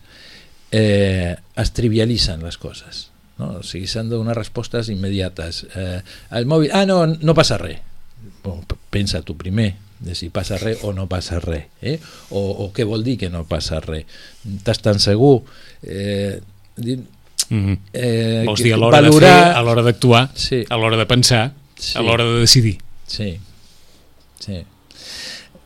eh, 0.75 1.37
es 1.57 1.73
trivialitzen 1.77 2.43
les 2.45 2.59
coses. 2.61 3.07
No? 3.39 3.59
O 3.61 3.63
sigui, 3.63 3.87
s'han 3.87 4.09
de 4.09 4.17
donar 4.17 4.37
respostes 4.37 4.89
immediates. 4.89 5.67
Eh, 5.77 6.01
el 6.39 6.47
mòbil, 6.49 6.71
ah, 6.73 6.87
no, 6.89 7.03
no 7.07 7.35
passa 7.37 7.59
res. 7.61 7.81
Bon, 8.43 8.63
pensa 8.91 9.21
tu 9.23 9.37
primer 9.37 9.75
de 10.01 10.15
si 10.15 10.29
passa 10.31 10.59
res 10.61 10.83
o 10.85 10.93
no 10.93 11.07
passa 11.09 11.39
res 11.41 11.65
eh? 11.81 11.97
o, 12.31 12.41
o 12.67 12.67
què 12.75 12.85
vol 12.85 13.01
dir 13.05 13.15
que 13.17 13.31
no 13.33 13.45
passa 13.49 13.79
res 13.81 14.05
estàs 14.45 14.83
tan 14.85 14.99
segur 15.01 15.43
eh, 15.83 16.41
di- 16.77 16.99
Mm 17.49 17.63
-hmm. 17.65 17.79
eh, 17.93 18.43
Vols 18.45 18.61
dir 18.63 18.75
a 18.75 18.77
l'hora 18.77 19.01
de 19.01 19.13
fer, 19.13 19.29
a 19.31 19.63
l'hora 19.63 19.83
d'actuar, 19.83 20.31
Sí. 20.35 20.65
a 20.69 20.77
l'hora 20.77 20.97
de 20.97 21.07
pensar, 21.07 21.53
Sí. 21.79 21.97
a 21.97 22.03
l'hora 22.03 22.25
de 22.25 22.41
decidir. 22.41 22.79
Sí, 23.07 23.39
sí. 24.41 24.65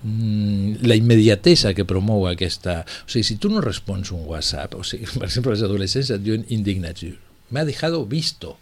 Mm, 0.03 0.77
la 0.83 0.95
immediatesa 0.97 1.75
que 1.75 1.85
promou 1.85 2.27
aquesta... 2.29 2.85
O 3.05 3.09
sigui, 3.09 3.25
si 3.25 3.37
tu 3.37 3.51
no 3.53 3.61
respons 3.61 4.13
un 4.13 4.25
WhatsApp, 4.25 4.75
o 4.81 4.85
sigui, 4.85 5.05
per 5.19 5.29
exemple, 5.29 5.53
els 5.53 5.63
adolescents 5.63 6.11
et 6.11 6.23
diuen 6.25 6.45
indignats, 6.49 7.05
m'ha 7.51 7.65
dejado 7.65 8.05
visto. 8.07 8.57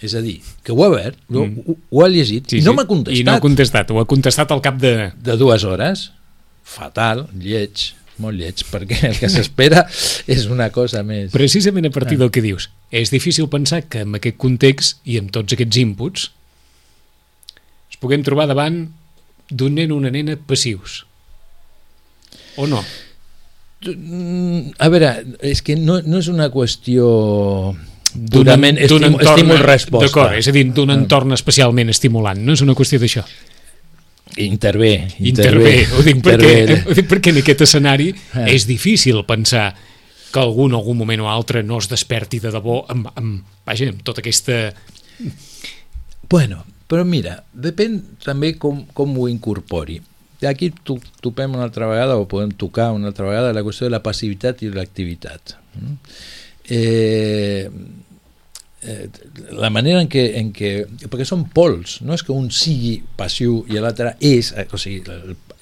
És 0.00 0.14
a 0.16 0.22
dir, 0.24 0.38
que 0.64 0.72
ho 0.72 0.80
ha 0.84 0.88
verd, 0.88 1.16
ho, 1.28 1.44
Mm. 1.44 1.58
ho, 1.66 1.76
ho 1.90 2.04
ha 2.04 2.08
llegit 2.08 2.54
i 2.56 2.62
no 2.64 2.72
m'ha 2.72 2.86
contestat. 2.88 3.20
I 3.20 3.24
no 3.24 3.32
ha 3.36 3.40
contestat, 3.40 3.90
ho 3.92 4.00
ha 4.00 4.06
contestat 4.08 4.50
al 4.54 4.62
cap 4.64 4.78
de... 4.80 5.10
de 5.16 5.36
dues 5.36 5.64
hores, 5.68 6.06
fatal, 6.64 7.26
lleig, 7.36 7.90
molt 8.20 8.38
lleig, 8.40 8.62
perquè 8.70 8.96
el 9.10 9.18
que 9.20 9.28
s'espera 9.28 9.82
és 10.26 10.46
una 10.48 10.70
cosa 10.72 11.02
més... 11.04 11.30
Precisament 11.34 11.86
a 11.86 11.92
partir 11.92 12.16
Ah. 12.16 12.24
del 12.24 12.30
que 12.32 12.40
dius, 12.40 12.70
és 12.90 13.10
difícil 13.12 13.48
pensar 13.52 13.82
que 13.92 14.00
en 14.06 14.14
aquest 14.16 14.38
context 14.40 15.00
i 15.04 15.18
amb 15.20 15.30
tots 15.36 15.52
aquests 15.52 15.76
inputs 15.82 16.30
ens 17.90 18.00
puguem 18.00 18.24
trobar 18.24 18.46
davant 18.48 18.86
d'un 19.52 19.74
nen 19.76 19.92
o 19.92 19.96
una 20.00 20.10
nena 20.14 20.38
passius. 20.40 21.04
O 22.56 22.66
no? 22.66 22.80
Mm, 23.84 24.72
A 24.78 24.88
veure, 24.92 25.12
és 25.44 25.60
que 25.64 25.76
no, 25.76 26.00
no 26.04 26.18
és 26.20 26.28
una 26.28 26.48
qüestió 26.52 27.04
D'un- 28.14 28.28
purament 28.42 28.76
d'un 28.76 28.84
estímul, 28.84 29.20
entorn- 29.20 29.28
estímul-resposta. 29.34 30.06
D'acord, 30.06 30.32
és 30.38 30.48
a 30.48 30.52
dir, 30.52 30.64
d'un 30.74 30.90
entorn 30.90 31.32
especialment 31.36 31.88
estimulant, 31.92 32.38
no 32.44 32.52
és 32.56 32.60
una 32.64 32.74
qüestió 32.74 32.98
d'això. 32.98 33.22
Intervé, 34.36 35.08
Intervé, 35.18 35.86
ho 35.98 36.02
dic 36.06 36.20
perquè, 36.22 36.50
intervé. 36.60 36.82
ho 36.88 36.94
dic 36.94 37.08
perquè 37.10 37.32
en 37.34 37.40
aquest 37.42 37.64
escenari 37.66 38.12
Ah. 38.32 38.46
és 38.48 38.66
difícil 38.66 39.24
pensar 39.26 39.74
que 40.32 40.38
algú 40.38 40.68
en 40.68 40.74
algun 40.78 40.96
moment 40.96 41.20
o 41.24 41.28
altre 41.28 41.64
no 41.66 41.78
es 41.82 41.88
desperti 41.90 42.38
de 42.38 42.52
debò 42.54 42.84
amb, 42.88 43.08
amb, 43.16 43.40
vaja, 43.66 43.88
amb 43.90 44.02
tota 44.06 44.22
aquesta... 44.22 44.72
Bueno, 46.30 46.62
però 46.86 47.02
mira, 47.04 47.40
depèn 47.52 47.98
també 48.22 48.52
com, 48.58 48.84
com 48.94 49.16
ho 49.18 49.26
incorpori. 49.30 49.98
Aquí 50.46 50.70
to, 50.86 50.96
topem 51.20 51.52
una 51.58 51.66
altra 51.66 51.88
vegada, 51.90 52.14
o 52.16 52.28
podem 52.30 52.52
tocar 52.56 52.92
una 52.94 53.10
altra 53.10 53.26
vegada, 53.26 53.50
la 53.52 53.64
qüestió 53.66 53.88
de 53.88 53.92
la 53.96 54.02
passivitat 54.02 54.62
i 54.62 54.70
l'activitat. 54.72 55.56
Mm? 55.74 55.96
Eh, 56.70 56.78
eh, 56.78 57.49
la 59.58 59.70
manera 59.72 60.00
en 60.02 60.08
què, 60.10 60.24
en 60.40 60.50
què... 60.56 60.72
Perquè 61.06 61.26
són 61.28 61.46
pols, 61.54 61.98
no 62.06 62.16
és 62.16 62.24
que 62.26 62.34
un 62.34 62.50
sigui 62.54 62.98
passiu 63.18 63.64
i 63.70 63.80
l'altre 63.80 64.14
és, 64.20 64.52
eh, 64.56 64.66
o 64.70 64.80
sigui, 64.80 65.02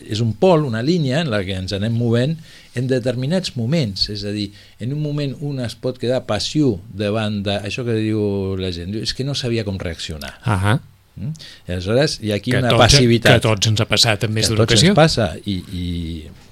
és 0.08 0.22
un 0.24 0.34
pol, 0.38 0.66
una 0.68 0.82
línia 0.84 1.22
en 1.24 1.32
la 1.32 1.42
que 1.46 1.56
ens 1.58 1.74
anem 1.76 1.96
movent 1.98 2.36
en 2.78 2.90
determinats 2.90 3.56
moments, 3.56 4.08
és 4.14 4.22
a 4.28 4.34
dir, 4.34 4.50
en 4.78 4.94
un 4.94 5.02
moment 5.02 5.34
un 5.44 5.58
es 5.64 5.74
pot 5.74 5.98
quedar 5.98 6.22
passiu 6.28 6.76
davant 6.94 7.40
d'això 7.46 7.84
que 7.86 7.96
diu 7.98 8.20
la 8.60 8.70
gent, 8.74 8.94
és 9.02 9.14
que 9.16 9.26
no 9.26 9.34
sabia 9.38 9.66
com 9.66 9.80
reaccionar. 9.80 10.36
Ah 10.44 10.78
Mm? 11.18 11.34
I 11.66 11.72
aleshores 11.74 12.18
hi 12.22 12.32
ha 12.32 12.36
aquí 12.38 12.52
que, 12.52 12.60
una 12.60 12.72
tots, 12.72 12.82
passivitat. 12.84 13.38
que 13.38 13.46
tots 13.48 13.70
ens 13.70 13.82
ha 13.82 13.86
passat 13.90 14.26
en 14.28 14.34
més 14.34 14.46
que 14.46 14.54
d'una 14.54 14.66
ocasió. 14.68 14.92
ens 14.92 14.98
passa 14.98 15.32
i, 15.44 15.56
i, 15.74 15.86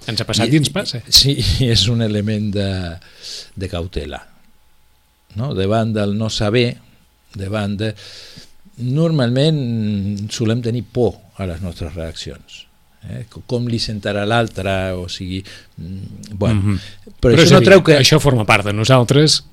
Ens 0.07 0.23
ha 0.23 0.27
passat 0.29 0.53
i, 0.53 0.59
ens 0.61 0.71
passa. 0.75 1.01
Sí, 1.11 1.35
és 1.67 1.87
un 1.91 2.03
element 2.05 2.53
de, 2.55 2.71
de 3.59 3.71
cautela. 3.71 4.21
No? 5.37 5.55
Davant 5.55 5.92
del 5.94 6.16
no 6.18 6.31
saber, 6.31 6.77
davant 7.35 7.77
de... 7.77 7.94
Normalment 8.77 10.29
solem 10.33 10.61
tenir 10.64 10.85
por 10.92 11.14
a 11.40 11.46
les 11.49 11.61
nostres 11.64 11.94
reaccions. 11.96 12.62
Eh? 13.09 13.25
Com 13.49 13.68
li 13.70 13.79
sentarà 13.81 14.25
l'altre, 14.29 14.92
o 14.99 15.07
sigui... 15.09 15.42
mm, 15.79 16.35
Bueno, 16.37 16.61
Mhm. 16.62 16.79
però, 17.20 17.35
és 17.35 17.44
això 17.46 17.61
no 17.61 17.64
treu 17.64 17.83
que... 17.85 17.96
Això 17.99 18.18
forma 18.20 18.44
part 18.44 18.64
de 18.66 18.72
nosaltres 18.72 19.44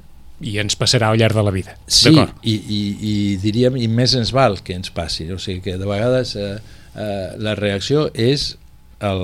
i 0.42 0.58
ens 0.60 0.76
passarà 0.76 1.10
al 1.12 1.18
llarg 1.20 1.36
de 1.38 1.44
la 1.44 1.52
vida. 1.52 1.78
Sí, 1.88 2.12
i, 2.42 2.54
i, 2.56 2.80
i 3.02 3.38
diríem, 3.38 3.78
i 3.78 3.88
més 3.88 4.14
ens 4.16 4.32
val 4.36 4.58
que 4.64 4.74
ens 4.76 4.90
passi, 4.92 5.30
o 5.32 5.38
sigui 5.40 5.62
que 5.62 5.78
de 5.78 5.86
vegades 5.86 6.36
eh, 6.36 6.58
eh, 6.96 7.30
la 7.38 7.54
reacció 7.56 8.10
és 8.14 8.58
el, 9.00 9.22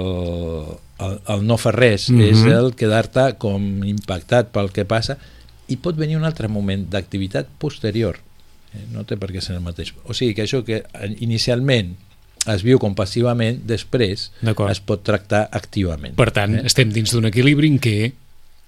el, 0.99 1.17
el 1.27 1.43
no 1.47 1.57
fer 1.57 1.73
res, 1.75 2.09
mm 2.09 2.15
Mhm. 2.15 2.21
-hmm. 2.21 2.31
és 2.47 2.53
el 2.59 2.75
quedar-te 2.75 3.33
com 3.37 3.83
impactat 3.83 4.51
pel 4.51 4.71
que 4.71 4.85
passa 4.85 5.17
i 5.69 5.77
pot 5.77 5.97
venir 5.97 6.17
un 6.17 6.27
altre 6.27 6.49
moment 6.51 6.85
d'activitat 6.89 7.49
posterior, 7.61 8.19
eh, 8.73 8.85
no 8.93 9.05
té 9.05 9.17
per 9.17 9.31
què 9.33 9.41
ser 9.41 9.55
el 9.57 9.65
mateix. 9.65 9.93
O 10.05 10.17
sigui 10.17 10.35
que 10.37 10.45
això 10.45 10.63
que 10.65 10.83
eh, 10.83 11.11
inicialment 11.25 11.95
es 12.49 12.63
viu 12.63 12.79
com 12.79 12.95
passivament, 12.95 13.59
després 13.67 14.29
es 14.41 14.81
pot 14.81 15.03
tractar 15.05 15.47
activament. 15.51 16.15
Per 16.17 16.31
tant, 16.35 16.55
eh? 16.55 16.65
estem 16.69 16.91
dins 16.95 17.11
d'un 17.13 17.27
equilibri 17.29 17.69
en 17.69 17.79
què 17.83 17.97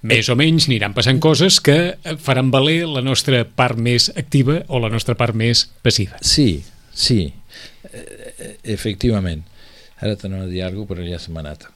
més 0.01 0.31
o 0.33 0.35
menys 0.37 0.65
aniran 0.65 0.95
passant 0.97 1.19
coses 1.21 1.59
que 1.61 1.93
faran 2.25 2.49
valer 2.53 2.87
la 2.89 3.03
nostra 3.05 3.43
part 3.45 3.77
més 3.77 4.09
activa 4.17 4.63
o 4.67 4.81
la 4.81 4.89
nostra 4.89 5.15
part 5.17 5.37
més 5.37 5.67
passiva. 5.85 6.17
Sí, 6.25 6.63
sí, 6.89 7.21
eh, 7.91 8.01
eh, 8.01 8.55
efectivament. 8.73 9.45
Ara 10.01 10.17
t'anava 10.17 10.47
a 10.47 10.49
dir 10.49 10.63
alguna 10.65 10.87
cosa, 10.87 10.95
però 10.95 11.05
ja 11.05 11.21
se 11.21 11.31
m'ha 11.31 11.45
anat. 11.45 11.67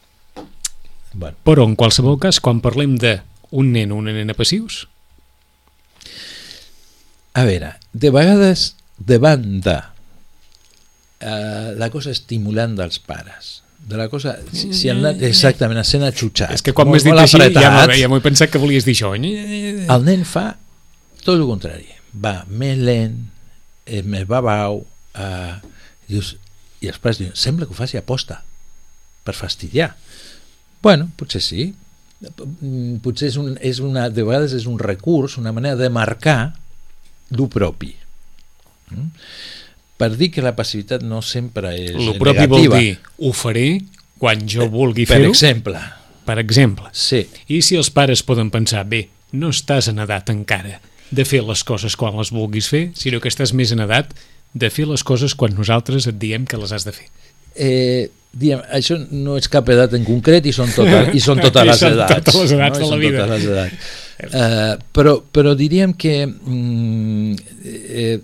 Bueno, 1.13 1.37
Però, 1.45 1.63
en 1.63 1.77
qualsevol 1.79 2.17
cas, 2.19 2.41
quan 2.43 2.59
parlem 2.59 2.97
de 2.99 3.19
un 3.55 3.71
nen 3.71 3.93
o 3.93 3.99
una 4.01 4.11
nena 4.11 4.33
passius, 4.35 4.87
a 7.35 7.43
veure, 7.47 7.75
de 7.93 8.11
vegades 8.13 8.71
davant 8.97 9.43
de 9.65 9.75
eh, 11.19 11.69
la 11.77 11.89
cosa 11.93 12.13
estimulant 12.15 12.75
dels 12.77 12.99
pares, 13.03 13.59
de 13.85 13.99
la 13.99 14.07
cosa, 14.09 14.37
si, 14.49 14.71
si 14.73 14.89
han 14.89 15.03
anat 15.03 15.21
exactament 15.27 15.83
sent 15.85 16.05
atxutxats, 16.07 16.57
és 16.57 16.65
que 16.65 16.73
quan 16.73 16.89
m'has 16.89 17.05
dit 17.05 17.13
així 17.13 17.41
ja 17.53 17.85
ja 17.93 18.09
m'ho 18.09 18.21
he 18.21 18.25
pensat 18.25 18.53
que 18.53 18.61
volies 18.61 18.87
dir 18.87 18.95
això. 18.95 19.13
el 19.15 20.07
nen 20.07 20.25
fa 20.25 20.55
tot 21.21 21.35
el 21.35 21.45
contrari, 21.49 21.91
va 22.13 22.39
més 22.49 22.79
lent, 22.79 23.19
és 23.85 24.05
més 24.05 24.25
babau, 24.29 24.83
eh, 25.13 25.53
dius, 26.09 26.35
i 26.81 26.89
els 26.89 27.01
pares 27.01 27.21
diuen, 27.21 27.35
sembla 27.37 27.65
que 27.65 27.73
ho 27.73 27.77
faci 27.77 27.97
aposta, 27.97 28.41
per 29.25 29.33
fastidiar. 29.33 29.95
Bueno, 30.85 31.09
potser 31.17 31.41
sí, 31.41 31.73
Mm, 32.25 33.01
potser 33.03 33.29
és, 33.29 33.37
un, 33.37 33.55
és 33.59 33.81
una, 33.83 34.07
de 34.09 34.23
vegades 34.23 34.53
és 34.55 34.65
un 34.69 34.79
recurs, 34.79 35.37
una 35.37 35.51
manera 35.55 35.75
de 35.75 35.89
marcar 35.91 36.55
lo 37.29 37.47
propi. 37.49 37.95
Mm? 38.91 39.09
Per 39.97 40.09
dir 40.19 40.29
que 40.31 40.43
la 40.43 40.55
passivitat 40.55 41.03
no 41.07 41.21
sempre 41.23 41.71
és 41.79 41.95
El 41.95 42.17
propi 42.19 42.45
vol 42.47 42.65
negativa. 42.67 42.79
dir, 42.79 42.97
ho 43.23 43.31
faré 43.33 43.81
quan 44.19 44.43
jo 44.47 44.67
vulgui 44.69 45.05
per 45.07 45.17
fer-ho. 45.17 45.31
exemple, 45.31 45.79
per 46.25 46.37
exemple. 46.39 46.89
Sí, 46.91 47.25
I 47.47 47.61
si 47.61 47.75
els 47.79 47.89
pares 47.89 48.23
poden 48.23 48.51
pensar, 48.51 48.83
bé, 48.85 49.07
no 49.31 49.49
estàs 49.49 49.87
en 49.91 49.99
edat 50.03 50.29
encara 50.29 50.81
de 51.11 51.25
fer 51.25 51.41
les 51.43 51.63
coses 51.63 51.95
quan 51.95 52.15
les 52.17 52.31
vulguis 52.31 52.67
fer, 52.67 52.89
sinó 52.95 53.19
que 53.21 53.29
estàs 53.31 53.53
més 53.53 53.71
en 53.71 53.79
edat 53.85 54.11
de 54.53 54.69
fer 54.69 54.87
les 54.87 55.03
coses 55.03 55.35
quan 55.35 55.55
nosaltres 55.55 56.07
et 56.07 56.17
diem 56.19 56.45
que 56.45 56.57
les 56.57 56.71
has 56.71 56.83
de 56.87 56.91
fer. 56.95 57.07
Eh, 57.55 58.09
diem, 58.35 58.61
això 58.75 58.97
no 59.11 59.37
és 59.39 59.47
cap 59.51 59.69
edat 59.71 59.93
en 59.95 60.03
concret 60.07 60.45
i 60.45 60.53
són, 60.55 60.71
tota, 60.75 61.05
i 61.17 61.23
són 61.23 61.39
totes 61.43 61.67
les 61.69 61.79
són 61.79 61.95
edats. 61.95 62.19
totes 62.19 62.41
les 62.43 62.55
edats 62.57 62.79
no? 62.79 62.85
De 62.85 62.91
la 62.91 63.01
vida. 63.01 63.25
Totes 63.25 63.43
les 63.43 63.51
edats. 63.55 63.91
Uh, 64.15 64.77
però, 64.95 65.17
però 65.35 65.51
diríem 65.59 65.91
que 65.99 66.13
mm, 66.27 67.33
eh, 67.67 68.19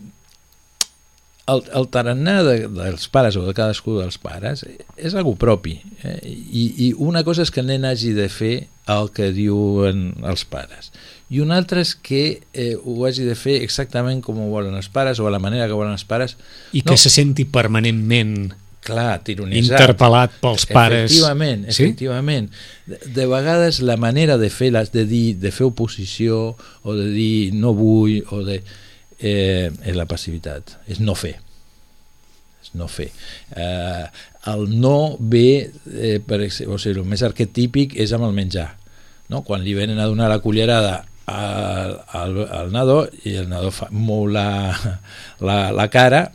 el, 1.51 1.63
el 1.75 1.87
tarannà 1.91 2.35
de, 2.47 2.53
dels 2.71 3.09
pares 3.11 3.35
o 3.35 3.43
de 3.43 3.53
cadascú 3.57 3.97
dels 3.97 4.15
pares 4.21 4.63
és 4.95 5.15
algo 5.17 5.33
propi 5.35 5.73
eh? 6.05 6.13
I, 6.23 6.63
i 6.85 6.87
una 6.95 7.25
cosa 7.27 7.43
és 7.43 7.51
que 7.51 7.59
el 7.63 7.67
nen 7.73 7.83
hagi 7.89 8.13
de 8.15 8.29
fer 8.31 8.53
el 8.91 9.11
que 9.15 9.31
diuen 9.35 10.13
els 10.23 10.45
pares 10.47 10.93
i 11.31 11.43
una 11.43 11.57
altra 11.59 11.83
és 11.83 11.91
que 11.95 12.39
eh, 12.53 12.75
ho 12.79 12.95
hagi 13.07 13.27
de 13.27 13.35
fer 13.35 13.57
exactament 13.65 14.23
com 14.23 14.39
ho 14.39 14.47
volen 14.53 14.75
els 14.79 14.87
pares 14.91 15.19
o 15.19 15.27
a 15.27 15.33
la 15.33 15.43
manera 15.43 15.67
que 15.67 15.75
volen 15.75 15.95
els 15.97 16.07
pares 16.07 16.37
I 16.71 16.85
que 16.85 16.95
No. 16.95 17.03
se 17.03 17.11
senti 17.11 17.43
permanentment 17.43 18.53
clar, 18.81 19.19
tironitzat 19.25 19.79
interpel·lat 19.79 20.33
pels 20.41 20.65
pares. 20.69 21.11
Efectivament, 21.11 21.67
Sí? 21.69 21.83
efectivament. 21.85 22.49
De, 22.89 22.97
de 23.17 23.27
vegades 23.29 23.81
la 23.85 23.97
manera 24.01 24.37
de 24.41 24.49
fer 24.49 24.71
les 24.73 24.91
de 24.91 25.05
dir, 25.05 25.37
de 25.41 25.51
fer 25.53 25.67
oposició 25.69 26.55
o 26.83 26.95
de 26.97 27.07
dir 27.13 27.53
no 27.53 27.73
vull 27.77 28.19
o 28.33 28.41
de 28.47 28.61
eh, 29.21 29.69
és 29.85 29.95
la 29.95 30.07
passivitat, 30.09 30.79
és 30.89 30.99
no 30.99 31.13
fer. 31.15 31.35
És 32.61 32.73
no 32.77 32.87
fer. 32.89 33.11
Eh, 33.55 34.05
el 34.51 34.67
no 34.81 35.15
ve, 35.19 35.69
eh, 35.93 36.17
per, 36.25 36.41
o 36.41 36.77
sigui, 36.81 36.97
el 36.99 37.05
més 37.05 37.21
arquetípic 37.25 37.93
és 38.01 38.13
amb 38.17 38.25
el 38.25 38.33
menjar. 38.33 38.71
No? 39.29 39.43
Quan 39.45 39.61
li 39.63 39.75
venen 39.77 39.99
a 40.01 40.09
donar 40.09 40.27
la 40.29 40.39
cullerada 40.43 41.03
al, 41.31 41.93
al, 42.17 42.39
al 42.49 42.71
nadó 42.73 43.05
i 43.23 43.35
el 43.39 43.47
nadó 43.47 43.69
fa, 43.71 43.87
mou 43.93 44.25
la, 44.27 44.73
la, 45.39 45.59
la 45.71 45.87
cara 45.93 46.25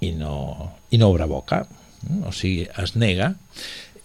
i 0.00 0.12
no, 0.14 0.70
i 0.94 0.98
no 1.02 1.10
obre 1.10 1.26
boca? 1.26 1.64
O 2.24 2.32
sigui, 2.32 2.66
es 2.82 2.94
nega 2.96 3.32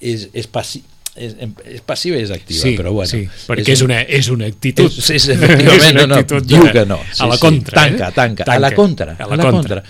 és, 0.02 0.28
és, 0.34 0.48
passi, 0.52 0.82
és, 1.16 1.36
és 1.70 1.82
passiva 1.86 2.18
i 2.18 2.24
és 2.26 2.32
activa 2.34 2.60
Sí, 2.64 2.74
però 2.80 2.92
bueno, 2.96 3.10
sí, 3.12 3.22
perquè 3.48 3.76
és, 3.76 3.82
un- 3.86 3.92
una, 3.92 4.02
és 4.02 4.30
una 4.34 4.48
actitud. 4.50 4.90
és, 4.90 5.10
és, 5.14 5.28
efectivament, 5.36 5.78
És 5.84 5.92
una 5.92 6.02
no, 6.02 6.08
no, 6.08 6.22
actitud 6.22 6.48
diu 6.50 6.66
que 6.74 6.86
no. 6.90 6.98
a 7.20 7.28
la 7.30 7.38
contra, 7.42 7.78
tanca, 7.84 8.10
eh? 8.10 8.16
tanca, 8.18 8.44
Tanca. 8.44 8.58
a 8.58 8.60
la 8.60 8.72
contra. 8.76 9.16
A 9.20 9.28
la 9.36 9.52
contra. 9.52 9.84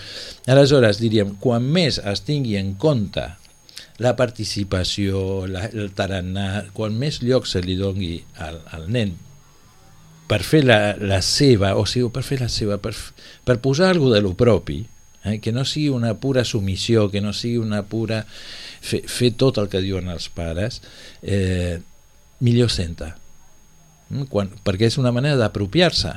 Aleshores, 0.54 1.00
diríem, 1.00 1.38
quan 1.39 1.63
més 1.63 2.02
es 2.04 2.22
tingui 2.28 2.58
en 2.60 2.74
compte 2.76 3.24
la 4.04 4.12
participació, 4.20 5.46
la, 5.48 5.68
el 5.72 5.92
tarannà, 5.96 6.66
quan 6.76 6.96
més 7.00 7.22
lloc 7.24 7.46
se 7.48 7.62
li 7.63 7.76
dongui 7.80 8.18
al, 8.44 8.58
al 8.76 8.89
nen 8.92 9.13
per 10.28 10.39
fer 10.44 10.63
la, 10.66 10.96
la 11.00 11.20
seva, 11.22 11.74
o 11.78 11.84
sigui, 11.88 12.10
per 12.12 12.24
fer 12.26 12.39
la 12.42 12.50
seva, 12.50 12.78
per, 12.82 12.94
per 13.46 13.58
posar 13.62 13.89
alguna 13.94 14.16
de 14.18 14.24
lo 14.26 14.34
propi, 14.39 14.80
eh? 15.25 15.39
que 15.39 15.51
no 15.51 15.65
sigui 15.65 15.89
una 15.89 16.13
pura 16.15 16.43
submissió, 16.45 17.09
que 17.12 17.21
no 17.21 17.33
sigui 17.33 17.57
una 17.57 17.83
pura 17.83 18.25
fer, 18.81 19.03
fer 19.07 19.31
tot 19.39 19.57
el 19.57 19.69
que 19.69 19.81
diuen 19.81 20.09
els 20.09 20.29
pares, 20.29 20.81
eh, 21.21 21.79
millor 22.39 22.69
senta. 22.71 23.15
Mm, 24.09 24.27
Quan, 24.29 24.49
perquè 24.63 24.89
és 24.91 24.97
una 24.99 25.12
manera 25.15 25.38
d'apropiar-se. 25.39 26.12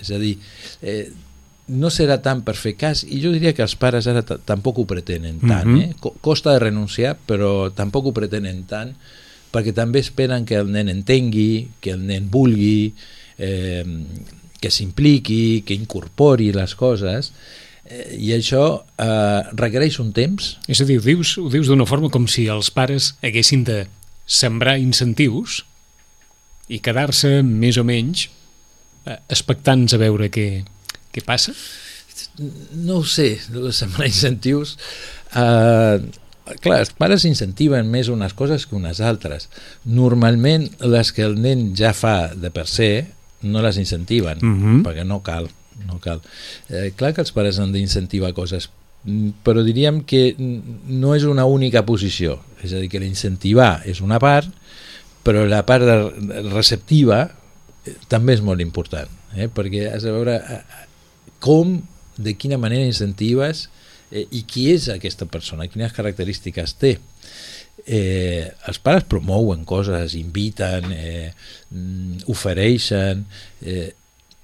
És 0.00 0.10
a 0.12 0.18
dir, 0.20 0.36
eh, 0.82 1.10
no 1.68 1.88
serà 1.92 2.18
tant 2.24 2.42
per 2.44 2.54
fer 2.56 2.74
cas, 2.80 3.02
i 3.04 3.20
jo 3.20 3.32
diria 3.32 3.52
que 3.56 3.62
els 3.64 3.74
pares 3.76 4.06
ara 4.08 4.22
ta- 4.24 4.38
tampoc 4.38 4.78
ho 4.78 4.84
pretenen 4.88 5.40
tant. 5.40 5.66
Mhm. 5.66 5.80
eh? 5.80 5.94
Co- 6.00 6.14
Costa 6.20 6.52
de 6.52 6.58
renunciar, 6.60 7.16
però 7.26 7.70
tampoc 7.74 8.06
ho 8.06 8.12
pretenen 8.12 8.64
tant, 8.64 8.94
perquè 9.52 9.72
també 9.74 9.98
esperen 10.00 10.44
que 10.44 10.56
el 10.56 10.70
nen 10.70 10.88
entengui, 10.88 11.68
que 11.80 11.90
el 11.96 12.06
nen 12.06 12.30
vulgui, 12.30 12.94
eh, 13.38 13.84
que 14.60 14.70
s'impliqui, 14.70 15.62
que 15.64 15.74
incorpori 15.74 16.52
les 16.52 16.74
coses, 16.74 17.32
i 18.18 18.32
això 18.36 18.62
eh, 19.00 19.40
requereix 19.56 19.98
un 20.02 20.12
temps 20.12 20.56
És 20.68 20.80
a 20.82 20.86
dir, 20.88 20.98
ho 21.00 21.04
dius, 21.04 21.36
ho 21.40 21.48
dius 21.52 21.70
d'una 21.70 21.86
forma 21.88 22.10
com 22.12 22.26
si 22.28 22.46
els 22.52 22.70
pares 22.74 23.14
haguessin 23.24 23.64
de 23.64 23.86
sembrar 24.28 24.76
incentius 24.78 25.62
i 26.68 26.80
quedar-se 26.84 27.38
més 27.42 27.78
o 27.80 27.84
menys 27.88 28.26
eh, 29.08 29.16
expectants 29.32 29.94
a 29.96 30.00
veure 30.02 30.28
què, 30.28 30.48
què 31.14 31.24
passa. 31.24 31.54
no 32.76 32.98
ho 33.00 33.04
sé, 33.08 33.38
sembrar 33.72 34.06
incentius 34.06 34.76
eh, 35.34 35.96
clar, 36.62 36.78
els 36.84 36.92
pares 36.96 37.24
incentiven 37.28 37.88
més 37.90 38.08
unes 38.12 38.34
coses 38.36 38.66
que 38.66 38.76
unes 38.76 39.00
altres 39.00 39.48
normalment 39.84 40.68
les 40.84 41.12
que 41.12 41.24
el 41.24 41.38
nen 41.40 41.72
ja 41.78 41.94
fa 41.96 42.34
de 42.34 42.50
per 42.54 42.66
se 42.68 42.90
no 43.42 43.62
les 43.62 43.78
incentiven 43.78 44.38
Mhm. 44.42 44.82
perquè 44.84 45.04
no 45.06 45.22
cal 45.22 45.48
no 45.86 46.00
cal. 46.02 46.22
Eh, 46.68 46.90
clar 46.96 47.14
que 47.14 47.22
els 47.24 47.34
pares 47.34 47.60
han 47.62 47.74
d'incentivar 47.74 48.32
coses 48.36 48.70
mm, 49.04 49.44
però 49.46 49.64
diríem 49.66 50.02
que 50.08 50.32
no 50.38 51.14
és 51.14 51.26
una 51.28 51.46
única 51.46 51.84
posició 51.86 52.38
és 52.62 52.72
a 52.72 52.82
dir, 52.82 52.90
que 52.90 53.02
l'incentivar 53.02 53.84
és 53.86 54.02
una 54.02 54.18
part 54.22 54.50
però 55.26 55.44
la 55.46 55.62
part 55.68 55.84
receptiva 56.50 57.24
eh, 57.28 57.96
també 58.10 58.38
és 58.38 58.44
molt 58.44 58.64
important 58.64 59.10
eh? 59.36 59.48
perquè 59.52 59.88
has 59.92 60.06
de 60.06 60.14
veure 60.14 60.38
eh, 60.40 60.62
com, 61.38 61.78
de 62.18 62.34
quina 62.34 62.58
manera 62.58 62.86
incentives 62.86 63.68
eh, 64.10 64.26
i 64.30 64.44
qui 64.48 64.68
és 64.72 64.88
aquesta 64.92 65.28
persona, 65.30 65.68
quines 65.70 65.94
característiques 65.96 66.74
té. 66.80 66.96
Eh, 67.88 68.44
els 68.68 68.80
pares 68.82 69.06
promouen 69.08 69.64
coses, 69.68 70.16
inviten, 70.18 70.90
eh, 70.92 71.30
mm, 71.70 72.26
ofereixen, 72.32 73.24
eh, 73.62 73.92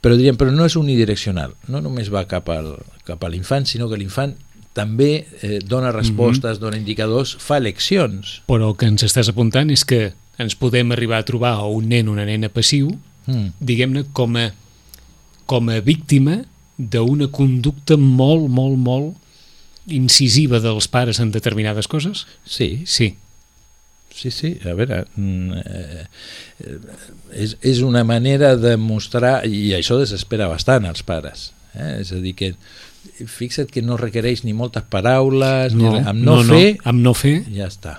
però 0.04 0.18
diríem, 0.20 0.36
però 0.36 0.52
no 0.52 0.66
és 0.68 0.76
unidireccional, 0.76 1.54
no 1.72 1.80
només 1.80 2.10
va 2.12 2.26
cap, 2.28 2.50
al, 2.52 2.74
cap 3.08 3.24
a 3.24 3.30
l'infant, 3.32 3.64
sinó 3.64 3.88
que 3.88 3.96
l'infant 3.96 4.34
també 4.76 5.24
eh, 5.40 5.60
dona 5.64 5.92
respostes, 5.94 6.58
dona 6.60 6.76
indicadors, 6.76 7.36
fa 7.40 7.56
eleccions. 7.62 8.40
Però 8.50 8.68
el 8.72 8.76
que 8.76 8.88
ens 8.90 9.04
estàs 9.06 9.30
apuntant 9.32 9.70
és 9.72 9.84
que 9.88 10.10
ens 10.42 10.56
podem 10.58 10.90
arribar 10.92 11.20
a 11.22 11.26
trobar 11.28 11.54
a 11.56 11.68
un 11.70 11.86
nen 11.88 12.08
o 12.10 12.12
una 12.18 12.26
nena 12.28 12.50
passiu, 12.52 12.92
Mm. 13.24 13.54
diguem-ne, 13.56 14.02
com 14.12 14.34
a, 14.36 14.50
com 15.48 15.70
a 15.72 15.78
víctima 15.80 16.42
d'una 16.76 17.30
conducta 17.32 17.96
molt, 17.96 18.50
molt, 18.52 18.76
molt 18.76 19.14
incisiva 19.88 20.60
dels 20.60 20.88
pares 20.92 21.20
en 21.20 21.30
determinades 21.32 21.88
coses? 21.88 22.26
Sí, 22.44 22.82
Sí. 22.84 23.14
Sí, 24.14 24.30
sí, 24.30 24.52
a 24.64 24.72
veure, 24.78 25.00
mm, 25.16 25.52
eh, 25.66 26.06
és, 27.34 27.56
és 27.66 27.80
una 27.82 28.04
manera 28.06 28.54
de 28.56 28.76
mostrar, 28.78 29.40
i 29.46 29.72
això 29.74 29.98
desespera 29.98 30.46
bastant 30.48 30.86
als 30.86 31.02
pares, 31.02 31.48
eh? 31.74 31.96
és 32.00 32.12
a 32.14 32.20
dir, 32.22 32.34
que 32.38 32.52
fixa't 33.26 33.72
que 33.74 33.82
no 33.82 33.98
requereix 33.98 34.44
ni 34.46 34.54
moltes 34.54 34.86
paraules, 34.88 35.74
ni 35.74 35.88
res. 35.90 36.06
amb 36.06 36.22
no, 36.24 36.38
fer, 36.46 36.76
amb 36.86 37.02
no 37.02 37.12
fer 37.18 37.40
ja 37.56 37.66
està, 37.66 37.98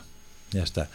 ja 0.55 0.63
està. 0.63 0.87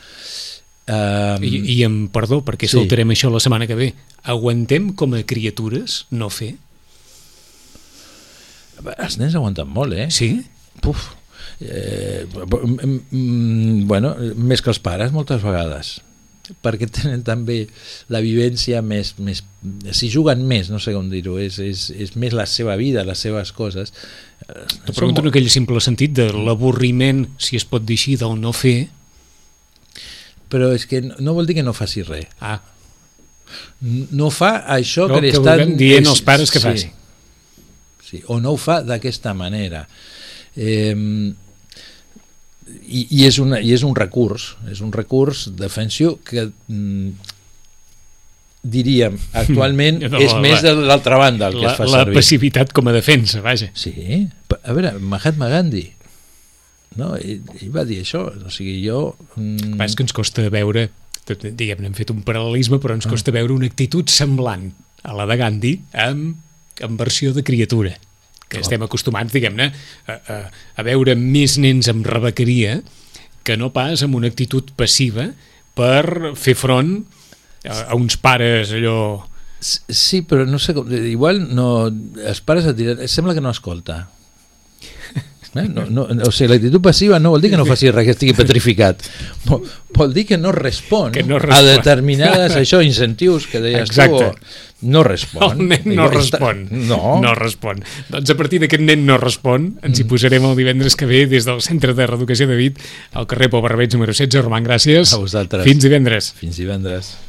Um, 0.90 1.44
I, 1.46 1.60
i 1.76 1.76
amb 1.86 2.08
perdó, 2.10 2.40
perquè 2.42 2.66
Sí. 2.66 2.78
saltarem 2.80 3.12
això 3.12 3.28
la 3.30 3.38
setmana 3.44 3.68
que 3.68 3.76
ve, 3.78 3.92
aguantem 4.24 4.88
com 4.98 5.12
a 5.14 5.20
criatures 5.22 6.06
no 6.10 6.30
fer? 6.32 6.54
els 8.96 9.18
nens 9.20 9.34
aguanten 9.36 9.68
molt, 9.68 9.92
eh? 9.92 10.08
Sí? 10.10 10.40
Puf, 10.80 11.10
eh, 11.60 12.26
mm, 12.26 13.00
mm, 13.10 13.86
bueno, 13.88 14.14
més 14.36 14.62
que 14.62 14.70
els 14.72 14.78
pares 14.82 15.12
moltes 15.12 15.42
vegades. 15.42 16.00
Perquè 16.64 16.88
tenen 16.90 17.20
també 17.22 17.68
la 18.10 18.18
vivència 18.24 18.80
més, 18.82 19.12
més 19.22 19.44
si 19.94 20.08
juguen 20.10 20.40
més, 20.50 20.66
no 20.72 20.80
sé 20.82 20.90
com 20.96 21.06
dir-ho 21.12 21.36
és, 21.38 21.60
és, 21.62 21.84
és 21.94 22.16
més 22.18 22.32
la 22.34 22.46
seva 22.50 22.74
vida, 22.80 23.04
les 23.06 23.18
seves 23.22 23.52
coses. 23.54 23.92
Eh, 24.48 24.64
Te 24.88 24.92
pregunto 24.96 25.22
en 25.22 25.28
aquell 25.30 25.46
simple 25.52 25.78
sentit 25.84 26.10
de 26.16 26.26
l'avorriment, 26.32 27.26
si 27.38 27.54
es 27.60 27.64
pot 27.68 27.84
dir 27.86 27.94
així, 28.00 28.16
del 28.18 28.34
no 28.40 28.50
fer. 28.56 28.88
però 30.50 30.72
és 30.74 30.82
que 30.90 30.98
no, 31.04 31.14
no 31.22 31.32
vol 31.36 31.46
dir 31.46 31.54
que 31.60 31.62
no 31.62 31.70
faci 31.76 32.02
res. 32.02 32.26
Ah, 32.42 32.56
no 34.10 34.30
fa 34.34 34.64
això 34.74 35.06
No, 35.06 35.14
que 35.14 35.20
li 35.22 35.30
que 35.30 35.38
estan 35.38 35.76
dient 35.78 36.08
és- 36.10 36.22
pares 36.26 36.50
que 36.50 36.58
sí, 36.58 36.64
faci. 36.66 36.90
sí, 38.08 38.22
o 38.26 38.40
no 38.40 38.52
ho 38.52 38.56
fa 38.58 38.80
d'aquesta 38.82 39.32
manera. 39.34 39.84
Eh, 40.56 40.94
i, 42.86 43.06
i, 43.10 43.24
és 43.26 43.38
una, 43.42 43.60
i 43.60 43.72
és 43.76 43.82
un 43.86 43.94
recurs 43.96 44.54
és 44.70 44.80
un 44.84 44.92
recurs 44.92 45.48
defensiu 45.58 46.16
que 46.26 46.48
mm, 46.48 47.10
diríem 48.62 49.16
actualment 49.42 50.02
No, 50.04 50.18
és 50.20 50.34
la- 50.34 50.42
més 50.44 50.62
de 50.64 50.74
l'altra 50.76 51.16
banda 51.20 51.48
el 51.48 51.56
que 51.60 51.64
la, 51.64 51.72
es 51.72 51.78
fa 51.80 51.86
la 51.88 52.02
servir 52.04 52.18
passivitat 52.20 52.74
com 52.76 52.90
a 52.90 52.94
defensa, 52.96 53.40
vaja. 53.44 53.70
sí, 53.74 53.94
a 54.62 54.74
veure, 54.76 54.94
Mahatma 55.00 55.48
Gandhi 55.52 55.86
no? 57.00 57.14
Ell, 57.16 57.40
ell 57.60 57.70
va 57.74 57.84
dir 57.88 58.00
això 58.02 58.26
o 58.28 58.50
sigui, 58.52 58.80
jo 58.84 59.14
mm. 59.36 59.78
És 59.86 59.94
que 59.96 60.02
ens 60.04 60.12
costa 60.16 60.44
veure, 60.52 60.88
diguem-ne, 61.30 61.86
hem 61.88 61.94
fet 61.96 62.10
un 62.12 62.24
paral·lelisme, 62.26 62.80
però 62.82 62.96
Ah. 62.96 62.98
ens 63.00 63.06
costa 63.08 63.30
veure 63.32 63.54
una 63.54 63.68
actitud 63.70 64.10
semblant 64.10 64.72
a 65.06 65.14
la 65.16 65.24
de 65.30 65.36
Gandhi 65.40 65.74
amb, 65.94 66.34
amb 66.84 66.98
versió 67.00 67.32
de 67.32 67.44
criatura 67.46 67.94
que 68.50 68.58
Clar. 68.58 68.66
estem 68.66 68.82
acostumats, 68.82 69.32
diguem-ne, 69.32 69.70
a, 70.10 70.18
a, 70.18 70.38
a 70.50 70.86
veure 70.86 71.14
més 71.14 71.54
nens 71.62 71.88
amb 71.92 72.08
rebequeria 72.10 72.80
que 73.46 73.56
no 73.56 73.70
pas 73.72 74.02
amb 74.04 74.18
una 74.18 74.28
actitud 74.30 74.74
passiva 74.76 75.30
per 75.78 76.34
fer 76.36 76.56
front 76.58 76.98
a, 77.64 77.92
a 77.92 77.98
uns 77.98 78.18
pares 78.20 78.74
allò... 78.76 78.98
Sí, 79.60 80.22
però 80.24 80.46
no 80.48 80.58
sé 80.58 80.74
com... 80.76 80.88
Igual 80.88 81.42
no... 81.54 81.86
Els 81.86 82.40
pares 82.44 82.66
et 82.68 82.78
diran... 82.78 83.04
Sembla 83.12 83.36
que 83.36 83.44
no 83.44 83.52
escolta. 83.52 84.02
Eh? 85.54 85.64
No, 85.66 85.82
no, 85.90 86.04
o 86.06 86.30
sigui, 86.30 86.52
l'actitud 86.52 86.82
passiva 86.84 87.18
no 87.18 87.32
vol 87.34 87.42
dir 87.42 87.50
que 87.50 87.58
no 87.58 87.64
faci 87.66 87.90
res, 87.90 88.04
que 88.06 88.12
estigui 88.14 88.34
petrificat. 88.38 89.02
Vol, 89.48 89.64
vol 89.96 90.12
dir 90.14 90.22
que 90.28 90.38
no 90.38 90.52
respon, 90.54 91.10
Que 91.10 91.24
no 91.26 91.40
a 91.40 91.42
respon. 91.42 91.66
determinades 91.72 92.54
això, 92.54 92.78
incentius 92.86 93.48
que 93.50 93.58
deies 93.64 93.88
Exacte. 93.88 94.30
tu. 94.30 94.88
No 94.90 95.02
respon. 95.04 95.42
El 95.60 95.66
nen 95.68 95.96
no 95.96 96.06
respon. 96.08 96.62
No. 96.70 97.18
no 97.20 97.34
respon. 97.34 97.82
Doncs 98.08 98.30
a 98.30 98.36
partir 98.38 98.62
d'aquest 98.62 98.80
nen 98.86 99.02
no 99.04 99.18
respon, 99.20 99.74
ens 99.82 99.98
hi 100.00 100.06
posarem 100.08 100.46
el 100.48 100.54
divendres 100.56 100.94
que 100.96 101.04
ve 101.10 101.26
des 101.28 101.44
del 101.44 101.60
Centre 101.66 101.92
de 101.98 102.06
Reeducació 102.06 102.46
de 102.48 102.56
Vit 102.56 102.78
al 103.12 103.26
carrer 103.26 103.50
Pau 103.50 103.60
Barbeig 103.60 103.92
número 103.98 104.14
16. 104.14 104.44
Roman, 104.46 104.64
gràcies. 104.64 105.12
A 105.12 105.18
vosaltres. 105.20 105.66
Fins 105.66 105.82
divendres. 105.82 106.30
Fins 106.38 106.56
divendres. 106.62 107.16